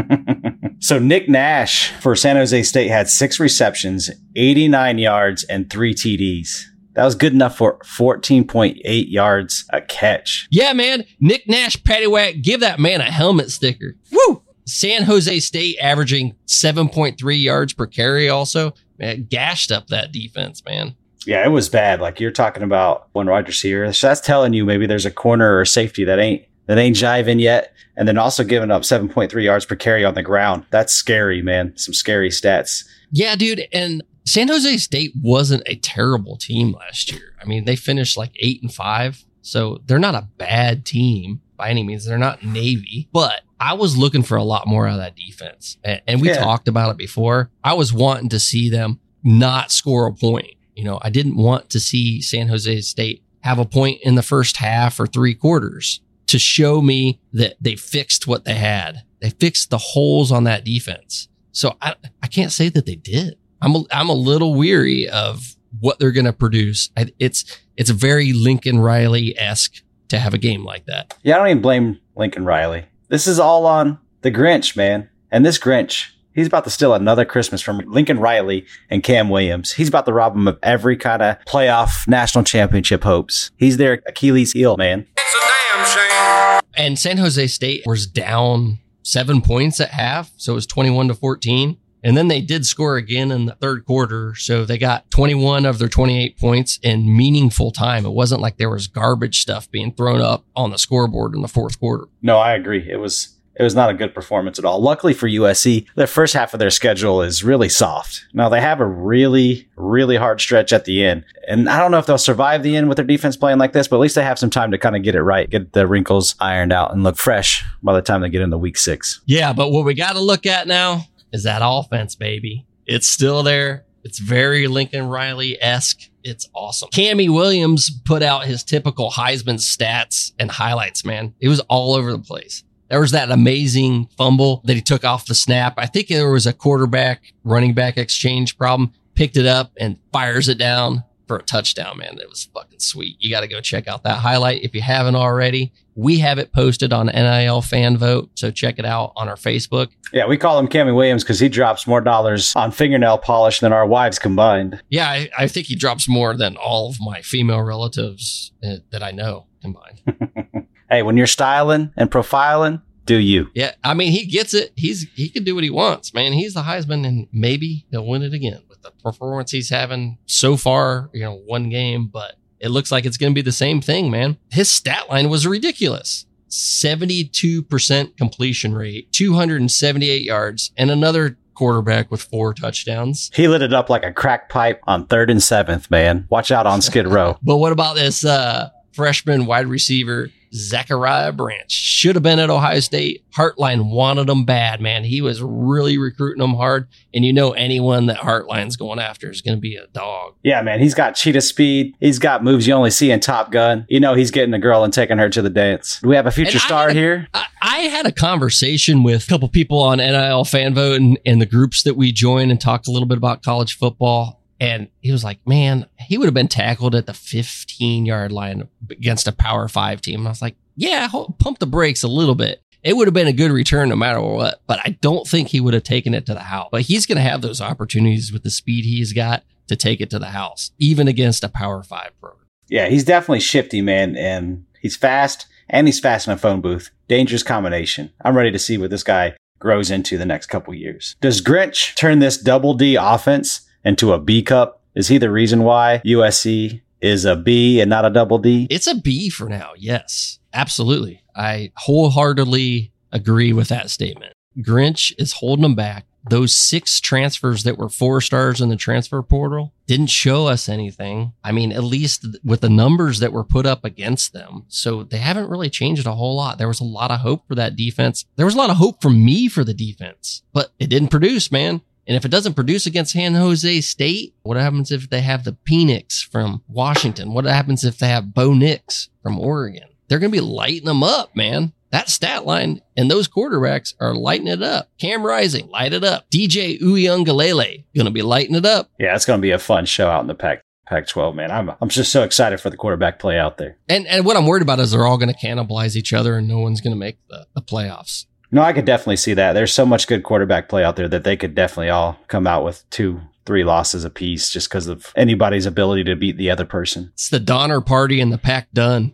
So 0.83 0.97
Nick 0.97 1.29
Nash 1.29 1.91
for 2.01 2.15
San 2.15 2.37
Jose 2.37 2.63
State 2.63 2.87
had 2.87 3.07
six 3.07 3.39
receptions, 3.39 4.09
89 4.35 4.97
yards, 4.97 5.43
and 5.43 5.69
three 5.69 5.93
TDs. 5.93 6.63
That 6.95 7.05
was 7.05 7.13
good 7.13 7.33
enough 7.33 7.55
for 7.55 7.77
14.8 7.81 8.79
yards 8.83 9.63
a 9.71 9.81
catch. 9.81 10.47
Yeah, 10.49 10.73
man. 10.73 11.03
Nick 11.19 11.47
Nash, 11.47 11.77
Paddywhack, 11.77 12.41
give 12.41 12.61
that 12.61 12.79
man 12.79 12.99
a 12.99 13.11
helmet 13.11 13.51
sticker. 13.51 13.95
Woo! 14.11 14.41
San 14.65 15.03
Jose 15.03 15.39
State 15.41 15.77
averaging 15.79 16.35
7.3 16.47 17.39
yards 17.39 17.73
per 17.73 17.85
carry 17.85 18.27
also. 18.27 18.73
Man, 18.97 19.27
gashed 19.29 19.71
up 19.71 19.85
that 19.87 20.11
defense, 20.11 20.65
man. 20.65 20.95
Yeah, 21.25 21.45
it 21.45 21.49
was 21.49 21.69
bad. 21.69 22.01
Like 22.01 22.19
you're 22.19 22.31
talking 22.31 22.63
about 22.63 23.07
one 23.13 23.27
wide 23.27 23.47
receiver. 23.47 23.91
So 23.93 24.07
that's 24.07 24.21
telling 24.21 24.53
you 24.53 24.65
maybe 24.65 24.85
there's 24.87 25.05
a 25.05 25.11
corner 25.11 25.53
or 25.53 25.61
a 25.61 25.67
safety 25.67 26.03
that 26.05 26.19
ain't 26.19 26.43
that 26.67 26.77
ain't 26.77 26.95
jiving 26.95 27.39
yet. 27.39 27.73
And 27.97 28.07
then 28.07 28.17
also 28.17 28.43
giving 28.43 28.71
up 28.71 28.83
7.3 28.83 29.43
yards 29.43 29.65
per 29.65 29.75
carry 29.75 30.05
on 30.05 30.13
the 30.15 30.23
ground. 30.23 30.65
That's 30.71 30.93
scary, 30.93 31.41
man. 31.41 31.73
Some 31.75 31.93
scary 31.93 32.29
stats. 32.29 32.85
Yeah, 33.11 33.35
dude. 33.35 33.67
And 33.73 34.01
San 34.25 34.47
Jose 34.47 34.77
State 34.77 35.11
wasn't 35.21 35.63
a 35.65 35.75
terrible 35.75 36.37
team 36.37 36.71
last 36.71 37.11
year. 37.11 37.35
I 37.41 37.45
mean, 37.45 37.65
they 37.65 37.75
finished 37.75 38.17
like 38.17 38.31
eight 38.39 38.61
and 38.61 38.73
five. 38.73 39.23
So 39.41 39.81
they're 39.85 39.99
not 39.99 40.15
a 40.15 40.27
bad 40.37 40.85
team 40.85 41.41
by 41.57 41.69
any 41.69 41.83
means. 41.83 42.05
They're 42.05 42.17
not 42.17 42.43
Navy, 42.43 43.09
but 43.11 43.41
I 43.59 43.73
was 43.73 43.97
looking 43.97 44.23
for 44.23 44.37
a 44.37 44.43
lot 44.43 44.67
more 44.67 44.87
out 44.87 44.93
of 44.93 44.99
that 44.99 45.15
defense. 45.15 45.77
And, 45.83 46.01
and 46.07 46.21
we 46.21 46.29
Yeah. 46.29 46.35
talked 46.37 46.67
about 46.67 46.91
it 46.91 46.97
before. 46.97 47.49
I 47.63 47.73
was 47.73 47.91
wanting 47.91 48.29
to 48.29 48.39
see 48.39 48.69
them 48.69 48.99
not 49.23 49.71
score 49.71 50.07
a 50.07 50.13
point. 50.13 50.53
You 50.75 50.83
know, 50.83 50.99
I 51.01 51.09
didn't 51.09 51.37
want 51.37 51.69
to 51.71 51.79
see 51.79 52.21
San 52.21 52.47
Jose 52.47 52.81
State 52.81 53.23
have 53.41 53.59
a 53.59 53.65
point 53.65 53.99
in 54.03 54.15
the 54.15 54.23
first 54.23 54.57
half 54.57 54.99
or 54.99 55.07
three 55.07 55.33
quarters 55.33 56.01
to 56.27 56.39
show 56.39 56.81
me 56.81 57.19
that 57.33 57.55
they 57.59 57.75
fixed 57.75 58.27
what 58.27 58.45
they 58.45 58.53
had. 58.53 59.03
They 59.19 59.31
fixed 59.31 59.69
the 59.69 59.77
holes 59.77 60.31
on 60.31 60.45
that 60.45 60.63
defense. 60.63 61.27
So 61.51 61.75
I, 61.81 61.95
I 62.23 62.27
can't 62.27 62.51
say 62.51 62.69
that 62.69 62.85
they 62.85 62.95
did. 62.95 63.37
I'm 63.61 63.75
a, 63.75 63.83
I'm 63.91 64.09
a 64.09 64.13
little 64.13 64.55
weary 64.55 65.09
of 65.09 65.55
what 65.79 65.99
they're 65.99 66.11
going 66.11 66.25
to 66.25 66.33
produce. 66.33 66.89
I, 66.97 67.07
it's 67.19 67.43
it's 67.77 67.89
very 67.89 68.33
Lincoln 68.33 68.79
Riley 68.79 69.37
esque 69.37 69.83
to 70.09 70.19
have 70.19 70.33
a 70.33 70.37
game 70.37 70.63
like 70.63 70.85
that. 70.85 71.17
Yeah, 71.23 71.35
I 71.35 71.37
don't 71.39 71.47
even 71.49 71.61
blame 71.61 71.99
Lincoln 72.15 72.45
Riley. 72.45 72.85
This 73.09 73.27
is 73.27 73.39
all 73.39 73.65
on 73.65 73.99
the 74.21 74.31
Grinch, 74.31 74.75
man. 74.75 75.09
And 75.31 75.45
this 75.45 75.57
Grinch, 75.57 76.11
he's 76.33 76.47
about 76.47 76.63
to 76.63 76.69
steal 76.69 76.93
another 76.93 77.25
Christmas 77.25 77.61
from 77.61 77.79
Lincoln 77.87 78.19
Riley 78.19 78.65
and 78.89 79.03
Cam 79.03 79.29
Williams. 79.29 79.73
He's 79.73 79.89
about 79.89 80.05
to 80.05 80.13
rob 80.13 80.35
him 80.35 80.47
of 80.47 80.57
every 80.63 80.97
kind 80.97 81.21
of 81.21 81.37
playoff 81.45 82.07
national 82.07 82.43
championship 82.43 83.03
hopes. 83.03 83.51
He's 83.57 83.77
their 83.77 84.01
Achilles 84.05 84.53
heel, 84.53 84.77
man. 84.77 85.07
It's 85.17 85.35
a 85.35 85.75
damn 85.75 85.85
shame. 85.85 86.61
And 86.75 86.99
San 86.99 87.17
Jose 87.17 87.47
State 87.47 87.83
was 87.85 88.07
down 88.07 88.79
seven 89.03 89.41
points 89.41 89.79
at 89.79 89.89
half, 89.89 90.31
so 90.37 90.53
it 90.53 90.55
was 90.55 90.67
21 90.67 91.09
to 91.09 91.13
14. 91.13 91.77
And 92.03 92.17
then 92.17 92.29
they 92.29 92.41
did 92.41 92.65
score 92.65 92.95
again 92.95 93.31
in 93.31 93.45
the 93.45 93.53
third 93.55 93.85
quarter. 93.85 94.33
So 94.35 94.65
they 94.65 94.79
got 94.79 95.09
21 95.11 95.65
of 95.65 95.77
their 95.77 95.87
28 95.87 96.37
points 96.37 96.79
in 96.81 97.15
meaningful 97.15 97.71
time. 97.71 98.05
It 98.05 98.11
wasn't 98.13 98.41
like 98.41 98.57
there 98.57 98.71
was 98.71 98.87
garbage 98.87 99.41
stuff 99.41 99.69
being 99.69 99.93
thrown 99.93 100.19
up 100.19 100.43
on 100.55 100.71
the 100.71 100.77
scoreboard 100.77 101.35
in 101.35 101.41
the 101.41 101.47
fourth 101.47 101.79
quarter. 101.79 102.05
No, 102.21 102.37
I 102.39 102.53
agree. 102.53 102.89
It 102.89 102.97
was 102.97 103.35
it 103.55 103.63
was 103.63 103.75
not 103.75 103.89
a 103.89 103.93
good 103.93 104.13
performance 104.13 104.57
at 104.57 104.65
all. 104.65 104.81
Luckily 104.81 105.13
for 105.13 105.27
USC, 105.27 105.85
the 105.95 106.07
first 106.07 106.33
half 106.33 106.53
of 106.53 106.59
their 106.59 106.69
schedule 106.69 107.21
is 107.21 107.43
really 107.43 107.69
soft. 107.69 108.25
Now 108.33 108.49
they 108.49 108.61
have 108.61 108.79
a 108.79 108.85
really, 108.85 109.69
really 109.75 110.15
hard 110.15 110.39
stretch 110.41 110.71
at 110.73 110.85
the 110.85 111.03
end. 111.03 111.25
And 111.47 111.69
I 111.69 111.79
don't 111.79 111.91
know 111.91 111.97
if 111.97 112.05
they'll 112.05 112.17
survive 112.17 112.63
the 112.63 112.75
end 112.75 112.87
with 112.87 112.95
their 112.95 113.05
defense 113.05 113.35
playing 113.35 113.59
like 113.59 113.73
this, 113.73 113.87
but 113.87 113.97
at 113.97 113.99
least 113.99 114.15
they 114.15 114.23
have 114.23 114.39
some 114.39 114.49
time 114.49 114.71
to 114.71 114.77
kind 114.77 114.95
of 114.95 115.03
get 115.03 115.15
it 115.15 115.23
right, 115.23 115.49
get 115.49 115.73
the 115.73 115.85
wrinkles 115.85 116.35
ironed 116.39 116.71
out 116.71 116.93
and 116.93 117.03
look 117.03 117.17
fresh 117.17 117.65
by 117.83 117.93
the 117.93 118.01
time 118.01 118.21
they 118.21 118.29
get 118.29 118.41
into 118.41 118.57
week 118.57 118.77
six. 118.77 119.21
Yeah, 119.25 119.53
but 119.53 119.71
what 119.71 119.85
we 119.85 119.93
got 119.93 120.13
to 120.13 120.21
look 120.21 120.45
at 120.45 120.67
now 120.67 121.05
is 121.33 121.43
that 121.43 121.61
offense, 121.63 122.15
baby. 122.15 122.65
It's 122.85 123.07
still 123.07 123.43
there. 123.43 123.85
It's 124.03 124.19
very 124.19 124.67
Lincoln 124.67 125.07
Riley 125.07 125.61
esque. 125.61 126.09
It's 126.23 126.49
awesome. 126.53 126.89
Cammy 126.89 127.31
Williams 127.33 127.91
put 128.05 128.23
out 128.23 128.45
his 128.45 128.63
typical 128.63 129.11
Heisman 129.11 129.59
stats 129.59 130.31
and 130.39 130.49
highlights, 130.49 131.05
man. 131.05 131.33
It 131.39 131.49
was 131.49 131.59
all 131.61 131.95
over 131.95 132.11
the 132.11 132.19
place. 132.19 132.63
There 132.91 132.99
was 132.99 133.11
that 133.11 133.31
amazing 133.31 134.09
fumble 134.17 134.61
that 134.65 134.73
he 134.73 134.81
took 134.81 135.05
off 135.05 135.25
the 135.25 135.33
snap. 135.33 135.75
I 135.77 135.85
think 135.85 136.09
there 136.09 136.29
was 136.29 136.45
a 136.45 136.51
quarterback 136.51 137.33
running 137.45 137.73
back 137.73 137.97
exchange 137.97 138.57
problem. 138.57 138.91
Picked 139.15 139.37
it 139.37 139.45
up 139.45 139.71
and 139.79 139.97
fires 140.11 140.49
it 140.49 140.57
down 140.57 141.05
for 141.25 141.37
a 141.37 141.41
touchdown, 141.41 141.99
man. 141.99 142.19
It 142.19 142.27
was 142.27 142.49
fucking 142.53 142.79
sweet. 142.79 143.15
You 143.19 143.31
got 143.31 143.41
to 143.41 143.47
go 143.47 143.61
check 143.61 143.87
out 143.87 144.03
that 144.03 144.17
highlight 144.17 144.63
if 144.63 144.75
you 144.75 144.81
haven't 144.81 145.15
already. 145.15 145.71
We 145.95 146.19
have 146.19 146.37
it 146.37 146.51
posted 146.51 146.91
on 146.91 147.05
NIL 147.05 147.61
fan 147.61 147.95
vote, 147.95 148.31
so 148.35 148.51
check 148.51 148.77
it 148.77 148.83
out 148.83 149.13
on 149.15 149.29
our 149.29 149.37
Facebook. 149.37 149.87
Yeah, 150.11 150.27
we 150.27 150.37
call 150.37 150.59
him 150.59 150.67
Cammy 150.67 150.93
Williams 150.93 151.23
because 151.23 151.39
he 151.39 151.47
drops 151.47 151.87
more 151.87 152.01
dollars 152.01 152.53
on 152.57 152.71
fingernail 152.71 153.19
polish 153.19 153.61
than 153.61 153.71
our 153.71 153.87
wives 153.87 154.19
combined. 154.19 154.81
Yeah, 154.89 155.07
I, 155.07 155.29
I 155.37 155.47
think 155.47 155.67
he 155.67 155.75
drops 155.75 156.09
more 156.09 156.35
than 156.35 156.57
all 156.57 156.89
of 156.89 156.97
my 156.99 157.21
female 157.21 157.61
relatives 157.61 158.51
uh, 158.61 158.77
that 158.89 159.01
I 159.01 159.11
know 159.11 159.45
combined. 159.61 160.01
Hey, 160.91 161.03
when 161.03 161.15
you're 161.17 161.25
styling 161.25 161.93
and 161.95 162.11
profiling, 162.11 162.81
do 163.05 163.15
you? 163.15 163.49
yeah, 163.55 163.71
I 163.83 163.93
mean 163.93 164.11
he 164.11 164.25
gets 164.25 164.53
it. 164.53 164.71
He's 164.75 165.07
he 165.15 165.29
can 165.29 165.43
do 165.43 165.55
what 165.55 165.63
he 165.63 165.69
wants, 165.69 166.13
man. 166.13 166.33
He's 166.33 166.53
the 166.53 166.61
Heisman, 166.61 167.07
and 167.07 167.27
maybe 167.31 167.85
he'll 167.89 168.05
win 168.05 168.21
it 168.21 168.33
again 168.33 168.61
with 168.69 168.81
the 168.83 168.91
performance 169.03 169.51
he's 169.51 169.69
having 169.69 170.17
so 170.25 170.57
far. 170.57 171.09
You 171.13 171.21
know, 171.21 171.35
one 171.45 171.69
game, 171.69 172.07
but 172.07 172.35
it 172.59 172.69
looks 172.69 172.91
like 172.91 173.05
it's 173.05 173.17
going 173.17 173.31
to 173.31 173.35
be 173.35 173.41
the 173.41 173.51
same 173.51 173.81
thing, 173.81 174.11
man. 174.11 174.37
His 174.51 174.69
stat 174.69 175.09
line 175.09 175.29
was 175.29 175.47
ridiculous. 175.47 176.25
72% 176.49 178.17
completion 178.17 178.75
rate, 178.75 179.11
278 179.13 180.21
yards, 180.21 180.71
and 180.77 180.91
another 180.91 181.37
quarterback 181.53 182.11
with 182.11 182.21
four 182.21 182.53
touchdowns. 182.53 183.31
He 183.33 183.47
lit 183.47 183.61
it 183.61 183.73
up 183.73 183.89
like 183.89 184.03
a 184.03 184.11
crack 184.11 184.49
pipe 184.49 184.81
on 184.85 185.07
third 185.07 185.29
and 185.29 185.41
seventh, 185.41 185.89
man. 185.89 186.27
Watch 186.29 186.51
out 186.51 186.67
on 186.67 186.81
Skid 186.81 187.07
Row. 187.07 187.37
But 187.43 187.57
what 187.57 187.71
about 187.71 187.95
this 187.95 188.25
uh, 188.25 188.69
freshman 188.93 189.45
wide 189.45 189.67
receiver, 189.67 190.29
Zachariah 190.53 191.31
Branch? 191.31 191.71
Should 191.71 192.15
have 192.15 192.23
been 192.23 192.39
at 192.39 192.49
Ohio 192.49 192.79
State. 192.79 193.23
Hartline 193.35 193.89
wanted 193.91 194.29
him 194.29 194.45
bad, 194.45 194.81
man. 194.81 195.03
He 195.03 195.21
was 195.21 195.41
really 195.41 195.97
recruiting 195.97 196.43
him 196.43 196.55
hard. 196.55 196.87
And 197.13 197.23
you 197.25 197.33
know, 197.33 197.51
anyone 197.51 198.07
that 198.07 198.17
Hartline's 198.17 198.75
going 198.75 198.99
after 198.99 199.29
is 199.29 199.41
going 199.41 199.57
to 199.57 199.61
be 199.61 199.75
a 199.75 199.87
dog. 199.87 200.33
Yeah, 200.43 200.61
man. 200.61 200.79
He's 200.79 200.93
got 200.93 201.15
cheetah 201.15 201.41
speed. 201.41 201.95
He's 201.99 202.19
got 202.19 202.43
moves 202.43 202.67
you 202.67 202.73
only 202.73 202.91
see 202.91 203.11
in 203.11 203.19
Top 203.19 203.51
Gun. 203.51 203.85
You 203.89 203.99
know, 203.99 204.13
he's 204.13 204.31
getting 204.31 204.53
a 204.53 204.59
girl 204.59 204.83
and 204.83 204.93
taking 204.93 205.17
her 205.17 205.29
to 205.29 205.41
the 205.41 205.49
dance. 205.49 205.99
Do 206.01 206.09
we 206.09 206.15
have 206.15 206.25
a 206.27 206.31
future 206.31 206.51
And 206.53 206.61
star 206.61 206.87
had 206.87 206.97
a- 206.97 206.99
here? 206.99 207.27
I, 207.33 207.45
I 207.61 207.77
had 207.83 208.05
a 208.05 208.11
conversation 208.11 209.03
with 209.03 209.23
a 209.25 209.27
couple 209.27 209.47
people 209.47 209.79
on 209.79 209.99
NIL 209.99 210.43
fan 210.45 210.73
vote 210.73 210.99
and, 210.99 211.17
and 211.25 211.41
the 211.41 211.45
groups 211.45 211.83
that 211.83 211.95
we 211.95 212.11
join 212.11 212.51
and 212.51 212.59
talked 212.59 212.87
a 212.87 212.91
little 212.91 213.07
bit 213.07 213.17
about 213.17 213.43
college 213.43 213.77
football. 213.77 214.40
And 214.61 214.89
he 214.99 215.11
was 215.11 215.23
like, 215.23 215.39
man, 215.47 215.87
he 215.97 216.19
would 216.19 216.27
have 216.27 216.35
been 216.35 216.47
tackled 216.47 216.93
at 216.93 217.07
the 217.07 217.15
15 217.15 218.05
yard 218.05 218.31
line 218.31 218.69
against 218.91 219.27
a 219.27 219.31
power 219.31 219.67
five 219.67 220.01
team. 220.01 220.19
And 220.19 220.27
I 220.27 220.31
was 220.31 220.41
like, 220.41 220.55
yeah, 220.75 221.09
pump 221.39 221.57
the 221.57 221.65
brakes 221.65 222.03
a 222.03 222.07
little 222.07 222.35
bit. 222.35 222.61
It 222.83 222.95
would 222.95 223.07
have 223.07 223.13
been 223.13 223.27
a 223.27 223.33
good 223.33 223.51
return 223.51 223.89
no 223.89 223.95
matter 223.95 224.21
what, 224.21 224.61
but 224.67 224.79
I 224.85 224.97
don't 225.01 225.27
think 225.27 225.47
he 225.47 225.59
would 225.59 225.73
have 225.73 225.83
taken 225.83 226.13
it 226.13 226.27
to 226.27 226.35
the 226.35 226.41
house. 226.41 226.69
But 226.71 226.83
he's 226.83 227.07
going 227.07 227.15
to 227.15 227.23
have 227.23 227.41
those 227.41 227.59
opportunities 227.59 228.31
with 228.31 228.43
the 228.43 228.51
speed 228.51 228.85
he's 228.85 229.13
got 229.13 229.43
to 229.67 229.75
take 229.75 229.99
it 229.99 230.11
to 230.11 230.19
the 230.19 230.27
house, 230.27 230.71
even 230.77 231.07
against 231.07 231.43
a 231.43 231.49
power 231.49 231.81
five 231.81 232.11
program. 232.19 232.47
Yeah, 232.67 232.87
he's 232.87 233.03
definitely 233.03 233.39
shifty, 233.39 233.81
man. 233.81 234.15
And 234.15 234.65
he's 234.79 234.95
fast 234.95 235.47
and 235.69 235.87
he's 235.87 235.99
fast 235.99 236.27
in 236.27 236.33
a 236.33 236.37
phone 236.37 236.61
booth. 236.61 236.91
Dangerous 237.07 237.43
combination. 237.43 238.11
I'm 238.23 238.37
ready 238.37 238.51
to 238.51 238.59
see 238.59 238.77
what 238.77 238.91
this 238.91 239.03
guy 239.03 239.35
grows 239.57 239.89
into 239.89 240.19
the 240.19 240.25
next 240.25 240.47
couple 240.47 240.73
years. 240.75 241.15
Does 241.19 241.41
Grinch 241.41 241.95
turn 241.95 242.19
this 242.19 242.37
double 242.37 242.75
D 242.75 242.95
offense 242.95 243.61
into 243.83 244.13
a 244.13 244.19
B 244.19 244.41
cup? 244.41 244.81
Is 244.95 245.07
he 245.07 245.17
the 245.17 245.31
reason 245.31 245.63
why 245.63 246.01
USC 246.05 246.81
is 246.99 247.25
a 247.25 247.35
B 247.35 247.79
and 247.79 247.89
not 247.89 248.05
a 248.05 248.09
double 248.09 248.37
D? 248.37 248.67
It's 248.69 248.87
a 248.87 248.95
B 248.95 249.29
for 249.29 249.47
now. 249.47 249.71
Yes, 249.77 250.39
absolutely. 250.53 251.23
I 251.35 251.71
wholeheartedly 251.77 252.91
agree 253.11 253.53
with 253.53 253.69
that 253.69 253.89
statement. 253.89 254.33
Grinch 254.59 255.13
is 255.17 255.33
holding 255.33 255.63
them 255.63 255.75
back. 255.75 256.05
Those 256.29 256.55
six 256.55 256.99
transfers 256.99 257.63
that 257.63 257.79
were 257.79 257.89
four 257.89 258.21
stars 258.21 258.61
in 258.61 258.69
the 258.69 258.75
transfer 258.75 259.23
portal 259.23 259.73
didn't 259.87 260.07
show 260.07 260.45
us 260.45 260.69
anything. 260.69 261.33
I 261.43 261.51
mean, 261.51 261.71
at 261.71 261.83
least 261.83 262.27
with 262.43 262.61
the 262.61 262.69
numbers 262.69 263.19
that 263.19 263.33
were 263.33 263.43
put 263.43 263.65
up 263.65 263.83
against 263.83 264.31
them. 264.31 264.65
So 264.67 265.03
they 265.03 265.17
haven't 265.17 265.49
really 265.49 265.69
changed 265.71 266.05
a 266.05 266.13
whole 266.13 266.35
lot. 266.35 266.59
There 266.59 266.67
was 266.67 266.79
a 266.79 266.85
lot 266.85 267.09
of 267.09 267.21
hope 267.21 267.47
for 267.47 267.55
that 267.55 267.75
defense. 267.75 268.25
There 268.35 268.45
was 268.45 268.53
a 268.53 268.57
lot 268.59 268.69
of 268.69 268.77
hope 268.77 269.01
for 269.01 269.09
me 269.09 269.47
for 269.47 269.63
the 269.63 269.73
defense, 269.73 270.43
but 270.53 270.71
it 270.77 270.91
didn't 270.91 271.09
produce, 271.09 271.51
man. 271.51 271.81
And 272.07 272.17
if 272.17 272.25
it 272.25 272.31
doesn't 272.31 272.55
produce 272.55 272.85
against 272.85 273.13
San 273.13 273.35
Jose 273.35 273.81
State, 273.81 274.35
what 274.43 274.57
happens 274.57 274.91
if 274.91 275.09
they 275.09 275.21
have 275.21 275.43
the 275.43 275.55
Penix 275.69 276.25
from 276.25 276.63
Washington? 276.67 277.33
What 277.33 277.45
happens 277.45 277.83
if 277.83 277.99
they 277.99 278.07
have 278.07 278.33
Bo 278.33 278.53
Nix 278.53 279.09
from 279.21 279.39
Oregon? 279.39 279.87
They're 280.07 280.19
going 280.19 280.31
to 280.31 280.37
be 280.37 280.41
lighting 280.41 280.87
them 280.87 281.03
up, 281.03 281.35
man. 281.35 281.73
That 281.91 282.09
stat 282.09 282.45
line 282.45 282.81
and 282.95 283.11
those 283.11 283.27
quarterbacks 283.27 283.93
are 283.99 284.15
lighting 284.15 284.47
it 284.47 284.63
up. 284.63 284.89
Cam 284.97 285.25
Rising, 285.25 285.67
light 285.69 285.93
it 285.93 286.03
up. 286.03 286.29
DJ 286.31 286.79
Uiagalelei, 286.81 287.85
going 287.95 288.05
to 288.05 288.11
be 288.11 288.21
lighting 288.21 288.55
it 288.55 288.65
up. 288.65 288.89
Yeah, 288.97 289.13
it's 289.15 289.25
going 289.25 289.39
to 289.39 289.41
be 289.41 289.51
a 289.51 289.59
fun 289.59 289.85
show 289.85 290.09
out 290.09 290.21
in 290.21 290.27
the 290.27 290.35
Pac 290.35 290.63
Pac 290.87 291.07
12, 291.07 291.35
man. 291.35 291.51
I'm, 291.51 291.71
I'm 291.79 291.87
just 291.87 292.11
so 292.11 292.23
excited 292.23 292.59
for 292.59 292.69
the 292.69 292.75
quarterback 292.75 293.19
play 293.19 293.39
out 293.39 293.57
there. 293.57 293.77
And 293.87 294.05
and 294.07 294.25
what 294.25 294.35
I'm 294.35 294.45
worried 294.45 294.63
about 294.63 294.79
is 294.79 294.91
they're 294.91 295.05
all 295.05 295.17
going 295.17 295.33
to 295.33 295.39
cannibalize 295.39 295.95
each 295.95 296.11
other 296.11 296.35
and 296.35 296.47
no 296.47 296.59
one's 296.59 296.81
going 296.81 296.91
to 296.91 296.99
make 296.99 297.17
the, 297.29 297.47
the 297.55 297.61
playoffs. 297.61 298.25
No, 298.51 298.61
I 298.61 298.73
could 298.73 298.85
definitely 298.85 299.17
see 299.17 299.33
that. 299.33 299.53
There's 299.53 299.73
so 299.73 299.85
much 299.85 300.07
good 300.07 300.23
quarterback 300.23 300.67
play 300.67 300.83
out 300.83 300.97
there 300.97 301.07
that 301.07 301.23
they 301.23 301.37
could 301.37 301.55
definitely 301.55 301.89
all 301.89 302.17
come 302.27 302.45
out 302.45 302.65
with 302.65 302.87
two, 302.89 303.21
three 303.45 303.63
losses 303.63 304.03
apiece 304.03 304.49
just 304.49 304.69
because 304.69 304.87
of 304.87 305.13
anybody's 305.15 305.65
ability 305.65 306.03
to 306.05 306.15
beat 306.15 306.37
the 306.37 306.51
other 306.51 306.65
person. 306.65 307.11
It's 307.13 307.29
the 307.29 307.39
Donner 307.39 307.79
Party 307.79 308.19
and 308.19 308.31
the 308.31 308.37
pack 308.37 308.69
done. 308.73 309.13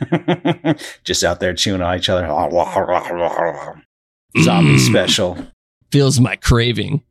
just 1.04 1.24
out 1.24 1.40
there 1.40 1.54
chewing 1.54 1.82
on 1.82 1.96
each 1.96 2.08
other. 2.08 2.26
Zombie 4.40 4.78
special. 4.78 5.36
Feels 5.90 6.20
my 6.20 6.36
craving. 6.36 7.02